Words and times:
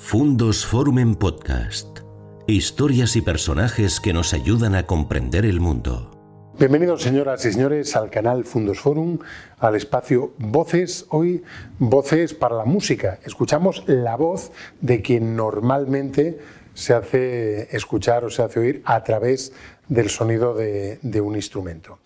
Fundos 0.00 0.64
Forum 0.64 1.00
en 1.00 1.16
Podcast. 1.16 1.98
Historias 2.46 3.14
y 3.16 3.20
personajes 3.20 4.00
que 4.00 4.14
nos 4.14 4.32
ayudan 4.32 4.74
a 4.74 4.84
comprender 4.86 5.44
el 5.44 5.60
mundo. 5.60 6.54
Bienvenidos 6.58 7.02
señoras 7.02 7.44
y 7.44 7.52
señores 7.52 7.94
al 7.94 8.08
canal 8.08 8.44
Fundos 8.44 8.78
Forum, 8.78 9.18
al 9.58 9.74
espacio 9.74 10.32
Voces. 10.38 11.04
Hoy 11.10 11.42
Voces 11.78 12.32
para 12.32 12.56
la 12.56 12.64
música. 12.64 13.18
Escuchamos 13.24 13.84
la 13.86 14.16
voz 14.16 14.50
de 14.80 15.02
quien 15.02 15.36
normalmente 15.36 16.38
se 16.78 16.94
hace 16.94 17.76
escuchar 17.76 18.24
o 18.24 18.30
se 18.30 18.40
hace 18.40 18.60
oír 18.60 18.82
a 18.84 19.02
través 19.02 19.52
del 19.88 20.08
sonido 20.10 20.54
de, 20.54 21.20
un 21.20 21.34
instrumento. 21.34 21.98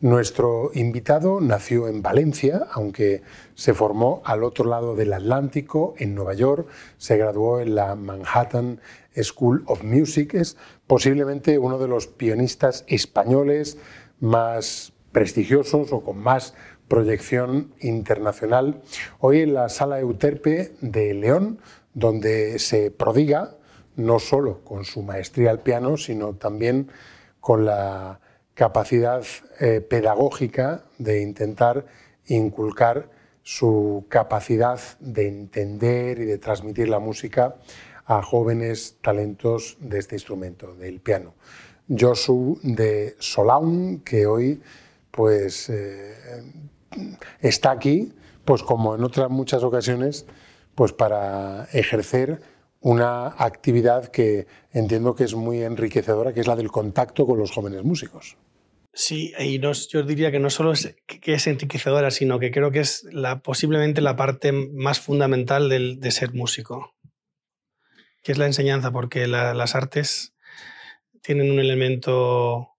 Nuestro 0.00 0.70
invitado 0.72 1.40
nació 1.40 1.88
en 1.88 2.00
Valencia, 2.00 2.68
aunque 2.70 3.22
se 3.56 3.74
formó 3.74 4.22
al 4.24 4.44
otro 4.44 4.66
lado 4.66 4.94
del 4.94 5.14
Atlántico, 5.14 5.94
en 5.98 6.14
Nueva 6.14 6.34
York, 6.34 6.68
se 6.96 7.16
graduó 7.16 7.58
en 7.58 7.74
la 7.74 7.96
Manhattan 7.96 8.80
School 9.20 9.64
of 9.66 9.82
Music, 9.82 10.34
es 10.34 10.56
posiblemente 10.86 11.58
uno 11.58 11.78
de 11.78 11.88
los 11.88 12.06
pianistas 12.06 12.84
españoles 12.86 13.78
más 14.20 14.92
prestigiosos 15.10 15.92
o 15.92 16.04
con 16.04 16.18
más 16.18 16.54
proyección 16.86 17.74
internacional. 17.80 18.80
Hoy 19.18 19.40
en 19.40 19.54
la 19.54 19.68
Sala 19.68 19.98
Euterpe 19.98 20.72
de 20.80 21.14
León, 21.14 21.58
donde 21.94 22.60
se 22.60 22.92
prodiga 22.92 23.56
no 24.06 24.18
solo 24.18 24.64
con 24.64 24.84
su 24.84 25.02
maestría 25.02 25.50
al 25.50 25.60
piano, 25.60 25.96
sino 25.96 26.34
también 26.34 26.88
con 27.40 27.64
la 27.64 28.20
capacidad 28.54 29.24
eh, 29.58 29.80
pedagógica 29.80 30.84
de 30.98 31.22
intentar 31.22 31.86
inculcar 32.26 33.08
su 33.42 34.04
capacidad 34.08 34.78
de 35.00 35.28
entender 35.28 36.20
y 36.20 36.24
de 36.24 36.38
transmitir 36.38 36.88
la 36.88 36.98
música 36.98 37.56
a 38.04 38.22
jóvenes 38.22 38.96
talentos 39.00 39.76
de 39.80 39.98
este 39.98 40.16
instrumento, 40.16 40.74
del 40.74 41.00
piano. 41.00 41.34
Josu 41.88 42.58
de 42.62 43.16
Solaun, 43.18 44.00
que 44.00 44.26
hoy 44.26 44.60
pues, 45.10 45.68
eh, 45.70 46.42
está 47.40 47.70
aquí, 47.70 48.12
pues 48.44 48.62
como 48.62 48.94
en 48.94 49.04
otras 49.04 49.30
muchas 49.30 49.62
ocasiones, 49.62 50.26
pues 50.74 50.92
para 50.92 51.64
ejercer 51.72 52.40
una 52.80 53.26
actividad 53.26 54.08
que 54.08 54.46
entiendo 54.72 55.14
que 55.14 55.24
es 55.24 55.34
muy 55.34 55.62
enriquecedora, 55.62 56.32
que 56.32 56.40
es 56.40 56.46
la 56.46 56.56
del 56.56 56.70
contacto 56.70 57.26
con 57.26 57.38
los 57.38 57.50
jóvenes 57.50 57.84
músicos. 57.84 58.36
Sí, 58.92 59.32
y 59.38 59.60
yo 59.60 60.02
diría 60.02 60.32
que 60.32 60.40
no 60.40 60.50
solo 60.50 60.72
es 60.72 60.96
que 61.06 61.34
es 61.34 61.46
enriquecedora, 61.46 62.10
sino 62.10 62.40
que 62.40 62.50
creo 62.50 62.72
que 62.72 62.80
es 62.80 63.06
posiblemente 63.44 64.00
la 64.00 64.16
parte 64.16 64.50
más 64.52 64.98
fundamental 64.98 65.68
de 65.68 66.10
ser 66.10 66.34
músico, 66.34 66.96
que 68.22 68.32
es 68.32 68.38
la 68.38 68.46
enseñanza, 68.46 68.90
porque 68.90 69.28
las 69.28 69.74
artes 69.74 70.34
tienen 71.22 71.50
un 71.50 71.60
elemento 71.60 72.70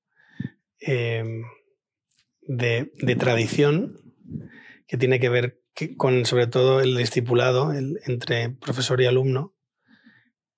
em, 0.79 1.43
de, 2.41 3.15
tradición 3.17 3.97
que 4.87 4.97
tiene 4.97 5.19
que 5.19 5.29
ver 5.29 5.61
con 5.97 6.25
sobre 6.25 6.47
todo 6.47 6.81
el 6.81 6.97
discipulado 6.97 7.71
entre 7.73 8.49
profesor 8.49 9.01
y 9.01 9.05
alumno, 9.05 9.55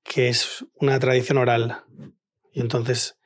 que 0.04 0.30
es 0.30 0.66
una 0.76 1.00
tradición 1.00 1.38
oral. 1.38 1.84
Y 2.52 2.62
entonces 2.62 3.18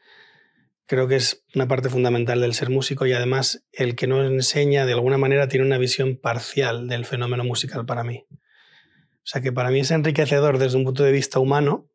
creo 0.85 1.07
que 1.07 1.17
es 1.17 1.43
una 1.53 1.67
parte 1.67 1.89
fundamental 1.89 2.41
del 2.41 2.53
ser 2.53 2.69
músico 2.69 3.05
y 3.05 3.13
además 3.13 3.65
el 3.71 3.95
que 3.95 4.07
nos 4.07 4.25
enseña 4.25 4.85
de 4.85 4.93
alguna 4.93 5.17
manera 5.17 5.47
tiene 5.47 5.65
una 5.65 5.77
visión 5.77 6.17
parcial 6.17 6.87
del 6.87 7.05
fenómeno 7.05 7.43
musical 7.43 7.85
para 7.85 8.03
mí. 8.03 8.25
O 8.29 9.29
sea 9.29 9.41
que 9.41 9.51
para 9.51 9.69
mí 9.69 9.81
es 9.81 9.91
enriquecedor 9.91 10.57
desde 10.57 10.77
un 10.77 10.85
punto 10.85 11.03
de 11.03 11.11
vista 11.11 11.39
humano, 11.39 11.89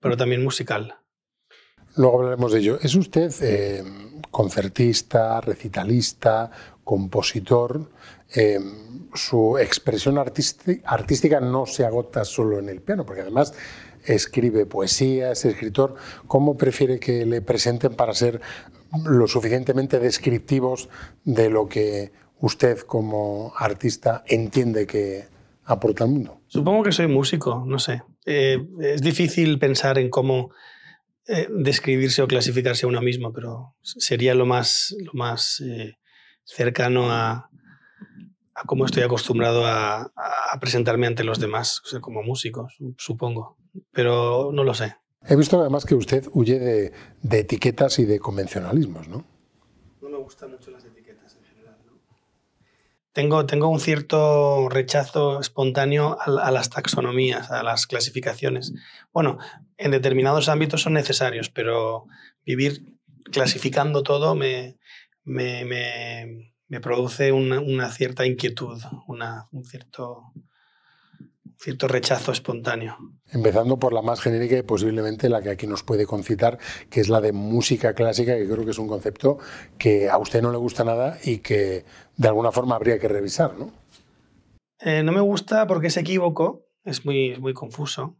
pero 0.00 0.16
también 0.16 0.42
musical. 0.42 0.96
Luego 1.94 2.18
hablaremos 2.18 2.52
de 2.52 2.58
ello. 2.58 2.78
¿Es 2.82 2.94
usted 2.96 3.30
eh, 3.42 3.84
concertista, 4.30 5.40
recitalista, 5.40 6.50
compositor? 6.82 7.90
Eh, 8.34 8.58
su 9.14 9.58
expresión 9.58 10.18
artística 10.18 11.40
no 11.40 11.66
se 11.66 11.84
agota 11.84 12.24
solo 12.24 12.58
en 12.58 12.70
el 12.70 12.80
piano, 12.80 13.04
porque 13.04 13.20
además 13.20 13.54
escribe 14.04 14.66
poesía, 14.66 15.32
es 15.32 15.44
escritor. 15.44 15.94
¿Cómo 16.26 16.56
prefiere 16.56 16.98
que 16.98 17.26
le 17.26 17.42
presenten 17.42 17.94
para 17.94 18.14
ser 18.14 18.40
lo 19.04 19.26
suficientemente 19.26 19.98
descriptivos 19.98 20.88
de 21.24 21.50
lo 21.50 21.68
que 21.68 22.12
usted 22.40 22.78
como 22.80 23.52
artista 23.56 24.22
entiende 24.26 24.86
que 24.86 25.24
aporta 25.64 26.04
al 26.04 26.10
mundo? 26.10 26.40
Supongo 26.46 26.82
que 26.82 26.92
soy 26.92 27.06
músico, 27.06 27.64
no 27.66 27.78
sé. 27.78 28.02
Eh, 28.26 28.58
es 28.80 29.02
difícil 29.02 29.58
pensar 29.58 29.98
en 29.98 30.10
cómo 30.10 30.50
eh, 31.26 31.48
describirse 31.50 32.22
o 32.22 32.28
clasificarse 32.28 32.84
a 32.84 32.88
uno 32.88 33.00
mismo, 33.00 33.32
pero 33.32 33.76
sería 33.80 34.34
lo 34.34 34.44
más, 34.44 34.94
lo 34.98 35.12
más 35.14 35.60
eh, 35.60 35.96
cercano 36.44 37.10
a, 37.10 37.48
a, 38.54 38.62
cómo 38.66 38.86
estoy 38.86 39.04
acostumbrado 39.04 39.64
a, 39.64 40.02
a, 40.02 40.60
presentarme 40.60 41.06
ante 41.06 41.24
los 41.24 41.38
demás, 41.38 41.80
como 42.00 42.22
músico, 42.22 42.68
supongo 42.98 43.56
pero 43.92 44.50
no 44.52 44.64
lo 44.64 44.74
sé. 44.74 44.96
He 45.28 45.36
visto 45.36 45.60
además 45.60 45.84
que 45.84 45.94
usted 45.94 46.26
huye 46.32 46.58
de, 46.58 47.38
etiquetas 47.38 47.98
y 47.98 48.04
de 48.04 48.18
convencionalismos, 48.18 49.08
¿no? 49.08 49.24
No 50.00 50.08
me 50.08 50.18
gustan 50.18 50.50
mucho 50.50 50.70
las 50.70 50.84
etiquetas 50.84 51.36
en 51.36 51.44
general. 51.44 51.78
¿no? 51.86 51.92
Tengo, 53.12 53.46
tengo 53.46 53.68
un 53.68 53.78
cierto 53.78 54.68
rechazo 54.68 55.40
espontáneo 55.40 56.18
a, 56.20 56.50
las 56.50 56.70
taxonomías, 56.70 57.50
a 57.52 57.62
las 57.62 57.86
clasificaciones. 57.86 58.72
Bueno, 59.12 59.38
en 59.76 59.92
determinados 59.92 60.48
ámbitos 60.48 60.82
son 60.82 60.94
necesarios, 60.94 61.50
pero 61.50 62.06
vivir 62.44 62.84
clasificando 63.30 64.02
todo 64.02 64.34
me, 64.34 64.78
me, 65.24 65.64
me, 66.68 66.80
produce 66.80 67.30
una, 67.30 67.60
una, 67.60 67.92
cierta 67.92 68.26
inquietud, 68.26 68.82
una, 69.06 69.46
un 69.52 69.64
cierto 69.64 70.32
cierto 71.62 71.86
rechazo 71.86 72.32
espontáneo. 72.32 72.98
Empezando 73.30 73.78
por 73.78 73.92
la 73.92 74.02
más 74.02 74.20
genérica 74.20 74.58
y 74.58 74.62
posiblemente 74.62 75.28
la 75.28 75.40
que 75.42 75.50
aquí 75.50 75.68
nos 75.68 75.84
puede 75.84 76.06
concitar, 76.06 76.58
que 76.90 77.00
es 77.00 77.08
la 77.08 77.20
de 77.20 77.32
música 77.32 77.94
clásica, 77.94 78.36
que 78.36 78.48
creo 78.48 78.64
que 78.64 78.72
es 78.72 78.78
un 78.78 78.88
concepto 78.88 79.38
que 79.78 80.10
a 80.10 80.18
usted 80.18 80.42
no 80.42 80.50
le 80.50 80.58
gusta 80.58 80.82
nada 80.82 81.18
y 81.22 81.38
que 81.38 81.84
de 82.16 82.28
alguna 82.28 82.50
forma 82.50 82.74
habría 82.74 82.98
que 82.98 83.06
revisar, 83.06 83.56
¿no? 83.56 83.72
Eh, 84.80 85.04
no 85.04 85.12
me 85.12 85.20
gusta 85.20 85.68
porque 85.68 85.86
es 85.86 85.96
equívoco, 85.96 86.66
es 86.84 87.04
muy, 87.04 87.38
muy 87.38 87.54
confuso. 87.54 88.16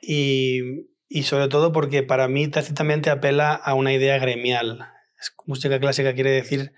Y, 0.00 0.60
y, 1.08 1.24
sobre 1.24 1.48
todo 1.48 1.72
porque 1.72 2.04
para 2.04 2.28
mí 2.28 2.46
tácitamente 2.46 3.10
apela 3.10 3.52
a 3.52 3.74
una 3.74 3.92
idea 3.92 4.18
gremial. 4.18 4.86
música 5.46 5.80
clásica 5.80 6.14
quiere 6.14 6.30
decir 6.30 6.72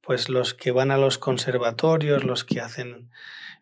pues 0.00 0.28
los 0.28 0.54
que 0.54 0.72
van 0.72 0.90
a 0.90 0.96
los 0.96 1.18
conservatorios, 1.18 2.24
los 2.24 2.44
que 2.44 2.60
hacen 2.60 3.10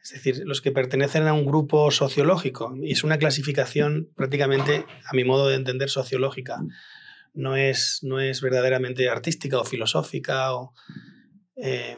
es 0.06 0.22
decir, 0.22 0.42
los 0.46 0.60
que 0.60 0.70
pertenecen 0.70 1.26
a 1.26 1.32
un 1.32 1.44
grupo 1.44 1.90
sociológico. 1.90 2.76
Y 2.80 2.92
es 2.92 3.02
una 3.02 3.18
clasificación 3.18 4.08
prácticamente, 4.14 4.84
a 5.04 5.14
mi 5.14 5.24
modo 5.24 5.48
de 5.48 5.56
entender, 5.56 5.90
sociológica. 5.90 6.62
No 7.34 7.56
es, 7.56 7.98
no 8.02 8.20
es 8.20 8.40
verdaderamente 8.40 9.08
artística 9.08 9.58
o 9.58 9.64
filosófica, 9.64 10.54
o, 10.54 10.74
eh, 11.56 11.96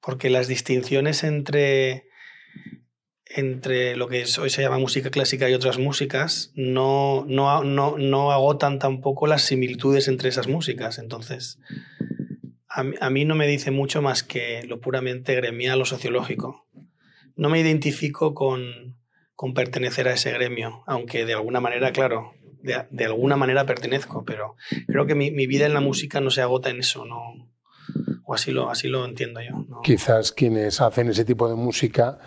porque 0.00 0.30
las 0.30 0.46
distinciones 0.46 1.24
entre, 1.24 2.06
entre 3.26 3.96
lo 3.96 4.06
que 4.06 4.24
hoy 4.40 4.50
se 4.50 4.62
llama 4.62 4.78
música 4.78 5.10
clásica 5.10 5.50
y 5.50 5.54
otras 5.54 5.78
músicas 5.78 6.52
no, 6.54 7.24
no, 7.26 7.64
no, 7.64 7.98
no 7.98 8.30
agotan 8.30 8.78
tampoco 8.78 9.26
las 9.26 9.42
similitudes 9.42 10.06
entre 10.06 10.28
esas 10.28 10.46
músicas. 10.46 10.98
Entonces, 10.98 11.58
a, 12.68 12.84
a 13.00 13.10
mí 13.10 13.24
no 13.24 13.34
me 13.34 13.48
dice 13.48 13.72
mucho 13.72 14.02
más 14.02 14.22
que 14.22 14.62
lo 14.68 14.80
puramente 14.80 15.34
gremial 15.34 15.82
o 15.82 15.84
sociológico 15.84 16.64
no 17.36 17.48
me 17.48 17.60
identifico 17.60 18.34
con, 18.34 18.96
con, 19.34 19.54
pertenecer 19.54 20.08
a 20.08 20.14
ese 20.14 20.32
gremio, 20.32 20.82
aunque 20.86 21.24
de 21.24 21.34
alguna 21.34 21.60
manera, 21.60 21.92
claro, 21.92 22.32
de, 22.62 23.04
alguna 23.04 23.36
manera 23.36 23.66
pertenezco, 23.66 24.24
pero 24.24 24.56
creo 24.86 25.06
que 25.06 25.14
mi, 25.14 25.30
vida 25.46 25.66
en 25.66 25.74
la 25.74 25.80
música 25.80 26.20
no 26.20 26.30
se 26.30 26.42
agota 26.42 26.70
en 26.70 26.80
eso, 26.80 27.04
no, 27.04 27.20
o 28.24 28.34
así 28.34 28.52
lo, 28.52 28.70
así 28.70 28.88
lo 28.88 29.04
entiendo 29.04 29.40
yo. 29.40 29.82
Quizás 29.82 30.32
quienes 30.32 30.80
hacen 30.80 31.08
ese 31.08 31.24
tipo 31.24 31.48
de 31.48 31.56
música 31.56 32.18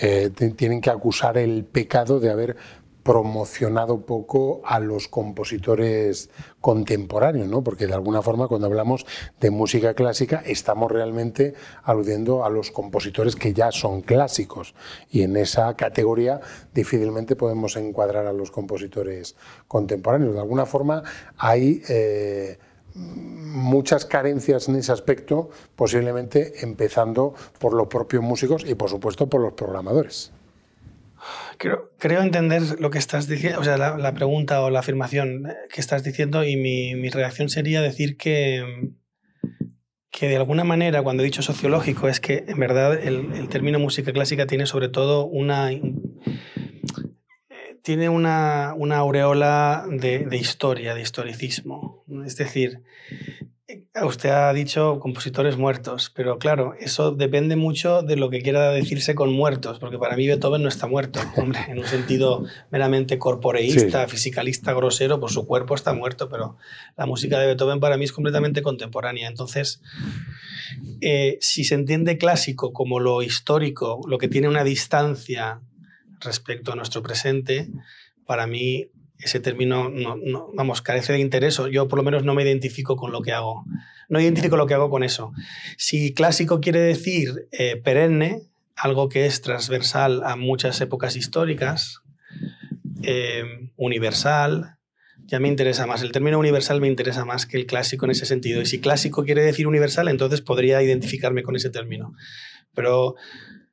eh, 0.00 0.30
tienen 0.56 0.80
que 0.80 0.90
acusar 0.90 1.38
el 1.38 1.64
pecado 1.64 2.18
de 2.18 2.30
haber 2.30 2.56
promocionado 3.04 4.00
poco 4.00 4.62
a 4.64 4.80
los 4.80 5.08
compositores 5.08 6.30
contemporáneos, 6.60 7.46
¿no? 7.46 7.62
porque 7.62 7.86
de 7.86 7.92
alguna 7.92 8.22
forma 8.22 8.48
cuando 8.48 8.66
hablamos 8.66 9.06
de 9.38 9.50
música 9.50 9.92
clásica 9.92 10.42
estamos 10.46 10.90
realmente 10.90 11.54
aludiendo 11.82 12.44
a 12.44 12.48
los 12.48 12.70
compositores 12.70 13.36
que 13.36 13.52
ya 13.52 13.70
son 13.70 14.00
clásicos 14.00 14.74
y 15.10 15.22
en 15.22 15.36
esa 15.36 15.76
categoría 15.76 16.40
difícilmente 16.72 17.36
podemos 17.36 17.76
encuadrar 17.76 18.26
a 18.26 18.32
los 18.32 18.50
compositores 18.50 19.36
contemporáneos. 19.68 20.34
De 20.34 20.40
alguna 20.40 20.64
forma 20.64 21.02
hay 21.36 21.82
eh, 21.90 22.58
muchas 22.94 24.06
carencias 24.06 24.68
en 24.68 24.76
ese 24.76 24.92
aspecto, 24.92 25.50
posiblemente 25.76 26.64
empezando 26.64 27.34
por 27.58 27.74
los 27.74 27.88
propios 27.88 28.22
músicos 28.22 28.64
y 28.66 28.74
por 28.74 28.88
supuesto 28.88 29.28
por 29.28 29.42
los 29.42 29.52
programadores. 29.52 30.32
Creo, 31.58 31.90
creo, 31.98 32.22
entender 32.22 32.80
lo 32.80 32.90
que 32.90 32.98
estás 32.98 33.28
diciendo, 33.28 33.60
o 33.60 33.64
sea, 33.64 33.76
la, 33.76 34.14
pregunta 34.14 34.60
o 34.62 34.70
la 34.70 34.80
afirmación 34.80 35.46
que 35.72 35.80
estás 35.80 36.02
diciendo 36.02 36.44
y 36.44 36.56
mi, 36.56 36.94
mi, 36.94 37.10
reacción 37.10 37.48
sería 37.48 37.80
decir 37.80 38.16
que, 38.16 38.92
que 40.10 40.28
de 40.28 40.36
alguna 40.36 40.64
manera, 40.64 41.02
cuando 41.02 41.22
he 41.22 41.26
dicho 41.26 41.42
sociológico, 41.42 42.08
es 42.08 42.20
que 42.20 42.44
en 42.46 42.58
verdad 42.58 42.94
el, 42.94 43.48
término 43.48 43.78
música 43.78 44.12
clásica 44.12 44.46
tiene 44.46 44.66
sobre 44.66 44.88
todo 44.88 45.26
una 45.26 45.70
tiene 47.82 48.08
una, 48.08 48.72
una 48.76 48.96
aureola 48.96 49.84
de, 49.90 50.26
historia, 50.38 50.94
de 50.94 51.02
historicismo. 51.02 52.02
Es 52.24 52.36
decir, 52.36 52.82
eh, 53.10 53.33
usted 54.02 54.30
ha 54.30 54.52
dicho 54.52 54.98
compositores 54.98 55.56
muertos, 55.56 56.10
pero 56.12 56.38
claro, 56.38 56.74
eso 56.80 57.12
depende 57.12 57.54
mucho 57.54 58.02
de 58.02 58.16
lo 58.16 58.28
que 58.28 58.42
quiera 58.42 58.70
decirse 58.70 59.14
con 59.14 59.32
muertos, 59.32 59.78
porque 59.78 59.98
para 59.98 60.16
mí 60.16 60.26
Beethoven 60.26 60.62
no 60.62 60.68
está 60.68 60.88
muerto, 60.88 61.20
hombre, 61.36 61.60
en 61.68 61.78
un 61.78 61.86
sentido 61.86 62.44
meramente 62.72 63.18
corporeísta, 63.18 64.08
fisicalista, 64.08 64.72
grosero, 64.72 65.20
por 65.20 65.30
su 65.30 65.46
cuerpo 65.46 65.76
está 65.76 65.94
muerto, 65.94 66.28
pero 66.28 66.56
la 66.96 67.06
música 67.06 67.38
de 67.38 67.46
Beethoven 67.46 67.78
para 67.78 67.96
mí 67.96 68.04
es 68.04 68.12
completamente 68.12 68.62
contemporánea. 68.62 69.28
Entonces, 69.28 69.80
eh, 71.00 71.38
si 71.40 71.62
se 71.62 71.76
entiende 71.76 72.18
clásico 72.18 72.72
como 72.72 72.98
lo 72.98 73.22
histórico, 73.22 74.00
lo 74.08 74.18
que 74.18 74.26
tiene 74.26 74.48
una 74.48 74.64
distancia 74.64 75.60
respecto 76.18 76.72
a 76.72 76.76
nuestro 76.76 77.00
presente, 77.02 77.68
para 78.26 78.48
mí 78.48 78.88
ese 79.24 79.40
término, 79.40 79.88
no, 79.88 80.50
vamos, 80.54 80.82
carece 80.82 81.12
de 81.12 81.18
interés. 81.18 81.60
Yo 81.72 81.88
por 81.88 81.98
lo 81.98 82.02
menos 82.02 82.24
no 82.24 82.34
me 82.34 82.42
identifico 82.42 82.96
con 82.96 83.10
lo 83.10 83.22
que 83.22 83.32
hago. 83.32 83.64
No 84.08 84.20
identifico 84.20 84.56
lo 84.56 84.66
que 84.66 84.74
hago 84.74 84.90
con 84.90 85.02
eso. 85.02 85.32
Si 85.78 86.12
clásico 86.12 86.60
quiere 86.60 86.80
decir 86.80 87.48
eh, 87.52 87.76
perenne, 87.76 88.42
algo 88.76 89.08
que 89.08 89.26
es 89.26 89.40
transversal 89.40 90.22
a 90.24 90.36
muchas 90.36 90.80
épocas 90.80 91.16
históricas, 91.16 92.00
eh, 93.02 93.44
universal, 93.76 94.76
ya 95.26 95.40
me 95.40 95.48
interesa 95.48 95.86
más. 95.86 96.02
El 96.02 96.12
término 96.12 96.38
universal 96.38 96.80
me 96.80 96.88
interesa 96.88 97.24
más 97.24 97.46
que 97.46 97.56
el 97.56 97.64
clásico 97.64 98.04
en 98.04 98.10
ese 98.10 98.26
sentido. 98.26 98.60
Y 98.60 98.66
si 98.66 98.80
clásico 98.80 99.24
quiere 99.24 99.42
decir 99.42 99.66
universal, 99.66 100.08
entonces 100.08 100.42
podría 100.42 100.82
identificarme 100.82 101.42
con 101.42 101.56
ese 101.56 101.70
término. 101.70 102.12
Pero 102.74 103.14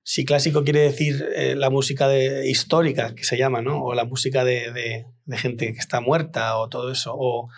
si 0.04 0.25
clásico 0.25 0.63
quiere 0.63 0.81
decir 0.81 1.25
eh, 1.36 1.56
la 1.56 1.69
música 1.69 2.13
histórica, 2.44 3.13
que 3.13 3.24
se 3.24 3.38
llama, 3.38 3.62
¿no? 3.62 3.83
o 3.83 3.94
la 3.94 4.06
música 4.06 4.44
de, 4.44 5.06
gente 5.38 5.74
que 5.74 5.80
está 5.80 6.01
muerta, 6.01 6.57
o 6.57 6.69
todo 6.69 6.92
eso, 6.92 7.13
o 7.16 7.50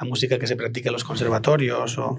la 0.00 0.06
música 0.06 0.38
que 0.38 0.46
se 0.46 0.56
practica 0.56 0.88
en 0.88 0.94
los 0.94 1.04
conservatorios, 1.04 1.98
o... 1.98 2.18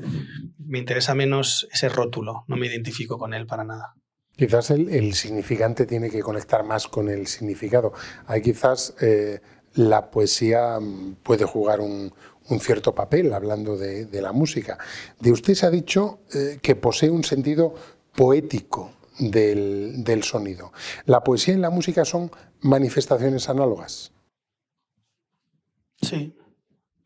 me 0.58 0.80
interesa 0.80 1.16
menos 1.16 1.68
ese 1.72 1.90
rótulo, 1.90 2.44
no 2.48 2.58
me 2.58 2.68
identifico 2.68 3.18
con 3.18 3.34
él 3.34 3.46
para 3.46 3.63
nada. 3.63 3.96
Quizás 4.36 4.72
el, 4.72 5.13
significante 5.13 5.86
tiene 5.86 6.10
que 6.10 6.22
conectar 6.22 6.63
más 6.63 6.88
con 6.88 7.10
el 7.10 7.28
significado. 7.28 7.94
Hay 8.25 8.42
quizás 8.42 8.96
eh, 9.02 9.40
la 9.74 10.10
poesía 10.10 10.80
mm, 10.80 11.18
puede 11.22 11.46
jugar 11.46 11.80
un, 11.80 12.13
cierto 12.60 12.94
papel 12.94 13.31
hablando 13.34 13.78
de, 13.78 14.06
de, 14.06 14.22
la 14.22 14.34
música. 14.34 14.78
De 15.19 15.31
usted 15.31 15.54
se 15.54 15.66
ha 15.66 15.69
dicho 15.69 16.19
eh, 16.34 16.60
que 16.62 16.75
posee 16.75 17.10
un 17.10 17.24
sentido 17.24 17.74
poético 18.13 18.92
del, 19.19 20.24
sonido. 20.24 20.72
¿La 21.06 21.24
poesía 21.24 21.54
y 21.54 21.58
la 21.58 21.69
música 21.69 22.06
son 22.06 22.31
manifestaciones 22.62 23.50
análogas? 23.50 24.12
Sí, 26.01 26.36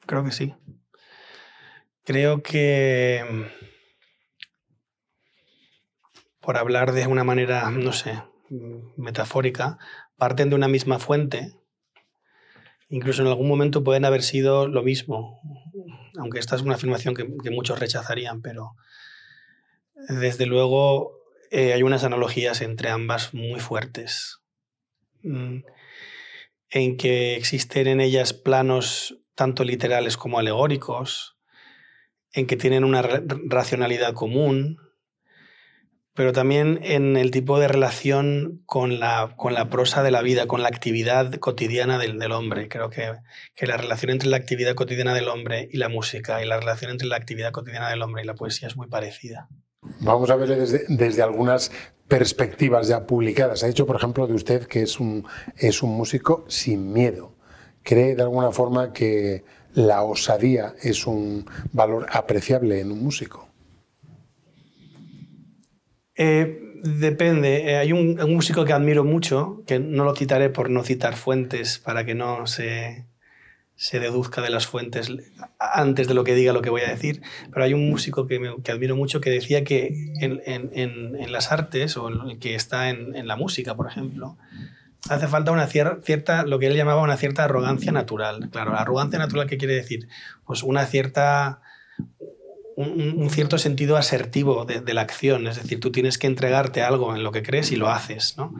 creo 0.05 0.23
que 0.23 0.31
sí. 0.31 0.53
Creo 2.03 2.43
que, 2.43 3.23
por 6.39 6.57
hablar 6.57 6.91
de 6.91 7.07
una 7.07 7.23
manera, 7.23 7.69
no 7.71 7.93
sé, 7.93 8.21
metafórica, 8.95 9.77
parten 10.17 10.49
de 10.49 10.55
una 10.55 10.67
misma 10.67 10.99
fuente. 10.99 11.55
Incluso 12.89 13.23
en 13.23 13.27
algún 13.27 13.47
momento 13.47 13.83
pueden 13.83 14.05
haber 14.05 14.21
sido 14.21 14.67
lo 14.67 14.83
mismo, 14.83 15.41
aunque 16.19 16.39
esta 16.39 16.55
es 16.55 16.61
una 16.61 16.75
afirmación 16.75 17.15
que, 17.15 17.27
que 17.43 17.49
muchos 17.49 17.79
rechazarían, 17.79 18.41
pero 18.41 18.75
desde 20.07 20.45
luego 20.45 21.19
eh, 21.51 21.73
hay 21.73 21.83
unas 21.83 22.03
analogías 22.03 22.61
entre 22.61 22.89
ambas 22.89 23.33
muy 23.33 23.59
fuertes, 23.59 24.41
mm, 25.23 25.59
en 26.69 26.97
que 26.97 27.35
existen 27.35 27.87
en 27.87 28.01
ellas 28.01 28.33
planos 28.33 29.21
tanto 29.35 29.63
literales 29.63 30.17
como 30.17 30.39
alegóricos, 30.39 31.37
en 32.31 32.47
que 32.47 32.57
tienen 32.57 32.83
una 32.83 33.01
racionalidad 33.01 34.13
común, 34.13 34.77
pero 36.13 36.31
también 36.31 36.79
en 36.81 37.17
el 37.17 37.29
tipo 37.29 37.59
de 37.59 37.67
relación 37.67 38.61
con 38.65 38.99
la, 38.99 39.33
con 39.35 39.53
la 39.53 39.69
prosa 39.69 40.01
de 40.01 40.11
la 40.11 40.21
vida, 40.21 40.47
con 40.47 40.61
la 40.61 40.69
actividad 40.69 41.33
cotidiana 41.35 41.97
del, 41.97 42.31
hombre. 42.31 42.69
Creo 42.69 42.89
que, 42.89 43.11
que 43.53 43.67
la 43.67 43.75
relación 43.75 44.11
entre 44.11 44.29
la 44.29 44.37
actividad 44.37 44.75
cotidiana 44.75 45.13
del 45.13 45.27
hombre 45.27 45.67
y 45.69 45.77
la 45.77 45.89
música 45.89 46.41
y 46.41 46.47
la 46.47 46.57
relación 46.57 46.91
entre 46.91 47.07
la 47.07 47.17
actividad 47.17 47.51
cotidiana 47.51 47.89
del 47.89 48.01
hombre 48.01 48.23
y 48.23 48.25
la 48.25 48.35
poesía 48.35 48.69
es 48.69 48.77
muy 48.77 48.87
parecida. 48.87 49.49
Vamos 50.01 50.29
a 50.29 50.35
ver 50.35 50.49
desde, 50.49 50.85
desde, 50.89 51.21
algunas 51.21 51.71
perspectivas 52.07 52.87
ya 52.87 53.05
publicadas. 53.05 53.63
Ha 53.63 53.67
dicho, 53.67 53.85
por 53.85 53.95
ejemplo, 53.95 54.27
de 54.27 54.33
usted 54.33 54.67
que 54.67 54.81
es 54.83 54.99
un, 54.99 55.25
es 55.57 55.83
un 55.83 55.91
músico 55.91 56.45
sin 56.47 56.93
miedo. 56.93 57.33
¿Cree 57.83 58.15
de 58.15 58.23
alguna 58.23 58.51
forma 58.51 58.93
que 58.93 59.43
la 59.73 60.03
osadía 60.03 60.73
es 60.81 61.05
un 61.05 61.45
valor 61.71 62.07
apreciable 62.11 62.79
en 62.79 62.91
un 62.91 63.03
músico? 63.03 63.47
Eh, 66.15 66.79
depende. 66.83 67.71
Eh, 67.71 67.75
hay 67.77 67.91
un, 67.91 68.15
músico 68.33 68.65
que 68.65 68.73
admiro 68.73 69.03
mucho, 69.03 69.63
que 69.67 69.79
no 69.79 70.03
lo 70.03 70.15
citaré 70.15 70.49
por 70.49 70.69
no 70.69 70.83
citar 70.83 71.15
fuentes 71.15 71.77
para 71.77 72.05
que 72.05 72.15
no 72.15 72.47
se, 72.47 73.05
se 73.75 73.99
deduzca 73.99 74.41
de 74.41 74.49
las 74.49 74.67
fuentes 74.67 75.11
antes 75.59 76.07
de 76.07 76.13
lo 76.13 76.23
que 76.23 76.33
diga 76.33 76.53
lo 76.53 76.61
que 76.61 76.69
voy 76.69 76.81
a 76.81 76.89
decir, 76.89 77.21
pero 77.51 77.65
hay 77.65 77.73
un 77.73 77.89
músico 77.89 78.25
que, 78.25 78.39
me, 78.39 78.61
que 78.63 78.71
admiro 78.71 78.95
mucho 78.95 79.19
que 79.19 79.29
decía 79.29 79.63
que 79.63 79.87
en, 80.21 80.41
en, 80.45 80.71
en, 80.73 81.31
las 81.31 81.51
artes, 81.51 81.97
o 81.97 82.09
que 82.39 82.55
está 82.55 82.89
en, 82.89 83.27
la 83.27 83.35
música, 83.35 83.75
por 83.75 83.87
ejemplo, 83.87 84.37
hace 85.09 85.27
falta 85.27 85.51
una 85.51 85.67
cierta, 85.67 86.45
lo 86.45 86.57
que 86.57 86.67
él 86.67 86.75
llamaba 86.75 87.01
una 87.01 87.17
cierta 87.17 87.43
arrogancia 87.43 87.91
natural. 87.91 88.49
Claro, 88.49 88.71
la 88.71 88.81
arrogancia 88.81 89.19
natural, 89.19 89.47
¿qué 89.47 89.57
quiere 89.57 89.75
decir? 89.75 90.07
Pues 90.45 90.63
una 90.63 90.85
cierta... 90.85 91.61
Un, 92.77 93.29
cierto 93.29 93.57
sentido 93.57 93.95
asertivo 93.95 94.65
de, 94.65 94.81
de, 94.81 94.93
la 94.93 94.99
acción, 94.99 95.47
es 95.47 95.55
decir, 95.55 95.79
tú 95.79 95.93
tienes 95.93 96.17
que 96.17 96.27
entregarte 96.27 96.81
algo 96.81 97.15
en 97.15 97.23
lo 97.23 97.31
que 97.31 97.41
crees 97.41 97.71
y 97.71 97.77
lo 97.77 97.89
haces, 97.89 98.35
¿no? 98.35 98.53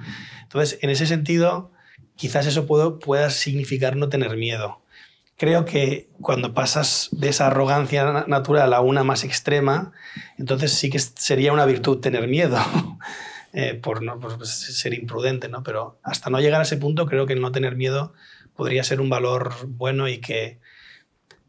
Entonces, 0.44 0.80
en 0.82 0.90
ese 0.90 1.06
sentido, 1.06 1.74
quizás 2.16 2.48
eso 2.48 2.66
puedo, 2.66 3.00
pueda 3.00 3.30
significar 3.30 3.98
no 3.98 4.08
tener 4.08 4.38
miedo, 4.38 4.82
creo 5.38 5.66
que 5.66 6.10
cuando 6.22 6.54
pasas 6.54 7.10
de 7.12 7.30
esa 7.30 7.48
arrogancia 7.48 8.26
natural 8.28 8.74
a 8.74 8.82
una 8.82 9.04
más 9.04 9.24
extrema, 9.24 9.92
entonces 10.38 10.74
sí 10.74 10.90
que 10.90 11.00
sería 11.00 11.54
una 11.54 11.66
virtud 11.66 12.00
tener 12.00 12.28
miedo. 12.28 12.58
Eh, 13.58 13.74
por 13.74 14.04
por 14.20 14.46
ser 14.46 14.94
imprudente, 14.94 15.48
¿no? 15.48 15.64
Pero 15.64 15.98
hasta 16.04 16.30
no 16.30 16.42
llegar 16.42 16.60
a 16.60 16.66
ese 16.66 16.76
punto, 16.76 17.06
creo 17.06 17.26
que 17.26 17.38
no 17.38 17.54
tener 17.54 17.78
miedo 17.78 18.12
podría 18.54 18.84
ser 18.84 19.00
un 19.00 19.10
valor 19.10 19.54
bueno 19.66 20.10
y 20.10 20.18
que 20.18 20.60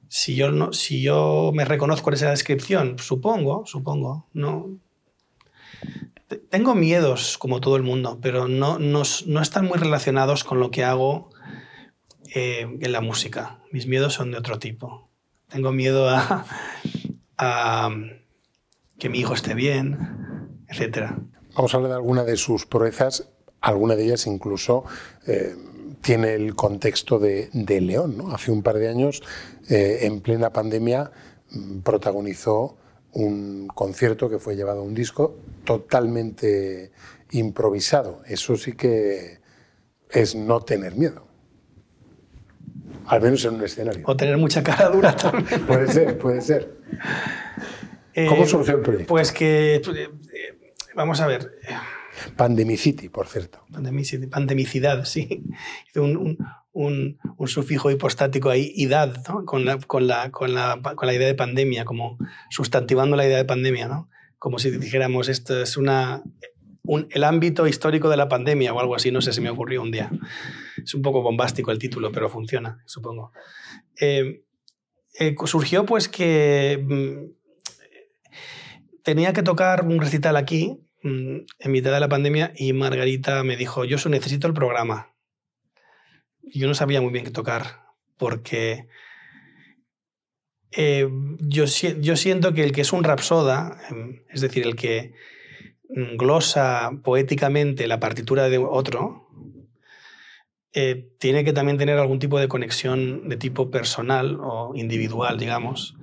si 0.08 0.36
yo, 0.36 1.50
me 1.52 1.64
reconozco 1.64 2.10
en 2.10 2.14
esa 2.14 2.30
descripción, 2.30 3.00
supongo, 3.00 3.66
supongo, 3.66 4.28
no. 4.34 4.78
Tengo 6.48 6.76
miedos 6.76 7.38
como 7.38 7.60
todo 7.60 7.74
el 7.74 7.82
mundo, 7.82 8.20
pero 8.22 8.46
no 8.46 9.02
están 9.02 9.64
muy 9.64 9.78
relacionados 9.78 10.44
con 10.44 10.60
lo 10.60 10.70
que 10.70 10.84
hago 10.84 11.30
eh, 12.34 12.66
en 12.80 12.92
la 12.92 13.00
música. 13.00 13.60
Mis 13.72 13.86
miedos 13.86 14.14
son 14.14 14.30
de 14.30 14.38
otro 14.38 14.58
tipo. 14.58 15.08
Tengo 15.48 15.72
miedo 15.72 16.08
a, 16.08 16.44
que 18.98 19.08
mi 19.08 19.20
hijo 19.20 19.34
esté 19.34 19.54
bien, 19.54 19.98
etc. 20.68 21.12
Vamos 21.54 21.72
a 21.72 21.76
hablar 21.76 21.90
de 21.90 21.96
alguna 21.96 22.24
de 22.24 22.36
sus 22.36 22.66
proezas. 22.66 23.28
Alguna 23.60 23.96
de 23.96 24.04
ellas 24.04 24.26
incluso 24.26 24.84
eh, 25.26 25.54
tiene 26.00 26.34
el 26.34 26.54
contexto 26.54 27.18
de, 27.18 27.50
León. 27.52 28.18
¿no? 28.18 28.32
Hace 28.32 28.50
un 28.50 28.62
par 28.62 28.76
de 28.76 28.88
años, 28.88 29.22
eh, 29.68 30.00
en 30.02 30.20
plena 30.20 30.50
pandemia, 30.50 31.10
mm, 31.50 31.80
protagonizó 31.80 32.76
un 33.12 33.68
concierto 33.68 34.28
que 34.28 34.38
fue 34.38 34.56
llevado 34.56 34.80
a 34.80 34.84
un 34.84 34.94
disco 34.94 35.36
totalmente 35.64 36.92
improvisado. 37.30 38.22
Eso 38.26 38.56
sí 38.56 38.72
que 38.72 39.40
es 40.10 40.34
no 40.34 40.60
tener 40.60 40.96
miedo. 40.96 41.25
Al 43.06 43.20
menos 43.20 43.44
en 43.44 43.54
un 43.54 43.64
escenario. 43.64 44.02
O 44.06 44.16
tener 44.16 44.36
mucha 44.36 44.62
cara 44.62 44.88
dura 44.88 45.14
también. 45.14 45.60
puede 45.66 45.92
ser, 45.92 46.18
puede 46.18 46.40
ser. 46.40 46.76
¿Cómo 48.28 48.42
eh, 48.42 48.46
surgió 48.46 48.76
el 48.76 48.82
proyecto? 48.82 49.08
Pues 49.08 49.32
que, 49.32 49.76
eh, 49.76 50.08
vamos 50.94 51.20
a 51.20 51.26
ver. 51.26 51.58
Pandemicity, 52.36 53.08
por 53.08 53.28
cierto. 53.28 53.64
Pandemicity, 53.70 54.26
pandemicidad, 54.26 55.04
sí. 55.04 55.44
Un, 55.94 56.38
un, 56.72 57.18
un, 57.36 57.48
sufijo 57.48 57.90
hipostático 57.90 58.48
ahí, 58.48 58.72
idad, 58.74 59.22
¿no? 59.28 59.44
con, 59.44 59.64
la, 59.64 59.78
con, 59.78 60.06
la, 60.06 60.30
con, 60.30 60.54
la, 60.54 60.80
con 60.82 61.06
la 61.06 61.14
idea 61.14 61.26
de 61.26 61.34
pandemia, 61.34 61.84
como 61.84 62.18
sustantivando 62.50 63.16
la 63.16 63.26
idea 63.26 63.36
de 63.36 63.44
pandemia, 63.44 63.88
¿no? 63.88 64.08
como 64.38 64.58
si 64.58 64.70
dijéramos 64.70 65.28
esto 65.28 65.60
es 65.60 65.76
una 65.76 66.22
el 67.10 67.24
ámbito 67.24 67.66
histórico 67.66 68.08
de 68.08 68.16
la 68.16 68.28
pandemia 68.28 68.72
o 68.72 68.80
algo 68.80 68.94
así, 68.94 69.10
no 69.10 69.20
sé, 69.20 69.32
si 69.32 69.40
me 69.40 69.50
ocurrió 69.50 69.82
un 69.82 69.90
día. 69.90 70.10
Es 70.82 70.94
un 70.94 71.02
poco 71.02 71.22
bombástico 71.22 71.70
el 71.70 71.78
título, 71.78 72.12
pero 72.12 72.28
funciona, 72.28 72.82
supongo. 72.86 73.32
Eh, 74.00 74.42
eh, 75.18 75.34
surgió 75.46 75.86
pues 75.86 76.08
que 76.08 76.78
mm, 76.82 77.36
tenía 79.02 79.32
que 79.32 79.42
tocar 79.42 79.84
un 79.86 80.00
recital 80.00 80.36
aquí 80.36 80.78
mm, 81.02 81.36
en 81.58 81.72
mitad 81.72 81.92
de 81.92 82.00
la 82.00 82.08
pandemia 82.08 82.52
y 82.56 82.72
Margarita 82.72 83.42
me 83.42 83.56
dijo, 83.56 83.84
yo 83.84 83.96
necesito 84.08 84.46
el 84.46 84.54
programa. 84.54 85.14
Yo 86.42 86.68
no 86.68 86.74
sabía 86.74 87.00
muy 87.00 87.12
bien 87.12 87.24
qué 87.24 87.30
tocar 87.30 87.86
porque 88.16 88.86
eh, 90.72 91.08
yo, 91.40 91.64
yo, 91.64 92.16
siento 92.16 92.52
que 92.52 92.62
el 92.62 92.72
que 92.72 92.82
es 92.82 92.92
un 92.92 93.04
rapsoda, 93.04 93.80
em, 93.90 94.22
es 94.28 94.42
decir, 94.42 94.66
el 94.66 94.76
que 94.76 95.14
glosa 95.88 96.90
poéticamente 97.02 97.86
la 97.86 98.00
partitura 98.00 98.48
de 98.48 98.58
otro, 98.58 99.28
eh, 100.72 101.08
tiene 101.18 101.42
que 101.42 101.52
también 101.52 101.78
tener 101.78 101.98
algún 101.98 102.18
tipo 102.18 102.38
de 102.38 102.48
conexión 102.48 103.28
de 103.28 103.36
tipo 103.36 103.70
personal 103.70 104.38
o 104.42 104.72
individual, 104.74 105.38
digamos, 105.38 105.96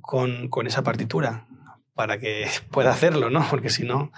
con, 0.00 0.48
con 0.48 0.66
esa 0.66 0.82
partitura 0.82 1.46
para 1.94 2.18
que 2.18 2.46
pueda 2.72 2.90
hacerlo, 2.90 3.30
¿no? 3.30 3.46
Porque 3.48 3.70
si 3.70 3.84
no... 3.84 4.10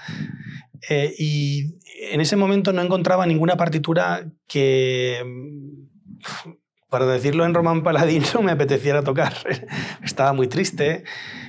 Eh, 0.88 1.14
y 1.16 1.76
en 2.10 2.20
ese 2.20 2.34
momento 2.36 2.72
no 2.72 2.82
encontraba 2.82 3.26
ninguna 3.26 3.56
partitura 3.56 4.26
que 4.48 5.22
para 6.92 7.06
decirlo 7.06 7.46
en 7.46 7.54
Román 7.54 7.82
Paladino, 7.82 8.26
me 8.42 8.52
apeteciera 8.52 9.02
tocar. 9.02 9.34
estaba 10.04 10.34
muy 10.34 10.46
triste, 10.46 11.04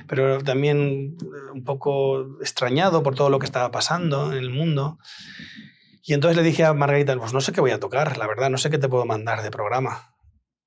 pero 0.08 0.42
también 0.42 1.18
un 1.52 1.64
poco 1.64 2.40
extrañado 2.40 3.02
por 3.02 3.14
todo 3.14 3.28
lo 3.28 3.38
que 3.38 3.44
estaba 3.44 3.70
pasando 3.70 4.32
en 4.32 4.38
el 4.38 4.48
mundo. 4.48 4.98
Y 6.02 6.14
entonces 6.14 6.38
le 6.38 6.42
dije 6.42 6.64
a 6.64 6.72
Margarita, 6.72 7.14
pues 7.18 7.34
no 7.34 7.42
sé 7.42 7.52
qué 7.52 7.60
voy 7.60 7.72
a 7.72 7.78
tocar, 7.78 8.16
la 8.16 8.26
verdad, 8.26 8.48
no 8.48 8.56
sé 8.56 8.70
qué 8.70 8.78
te 8.78 8.88
puedo 8.88 9.04
mandar 9.04 9.42
de 9.42 9.50
programa. 9.50 10.14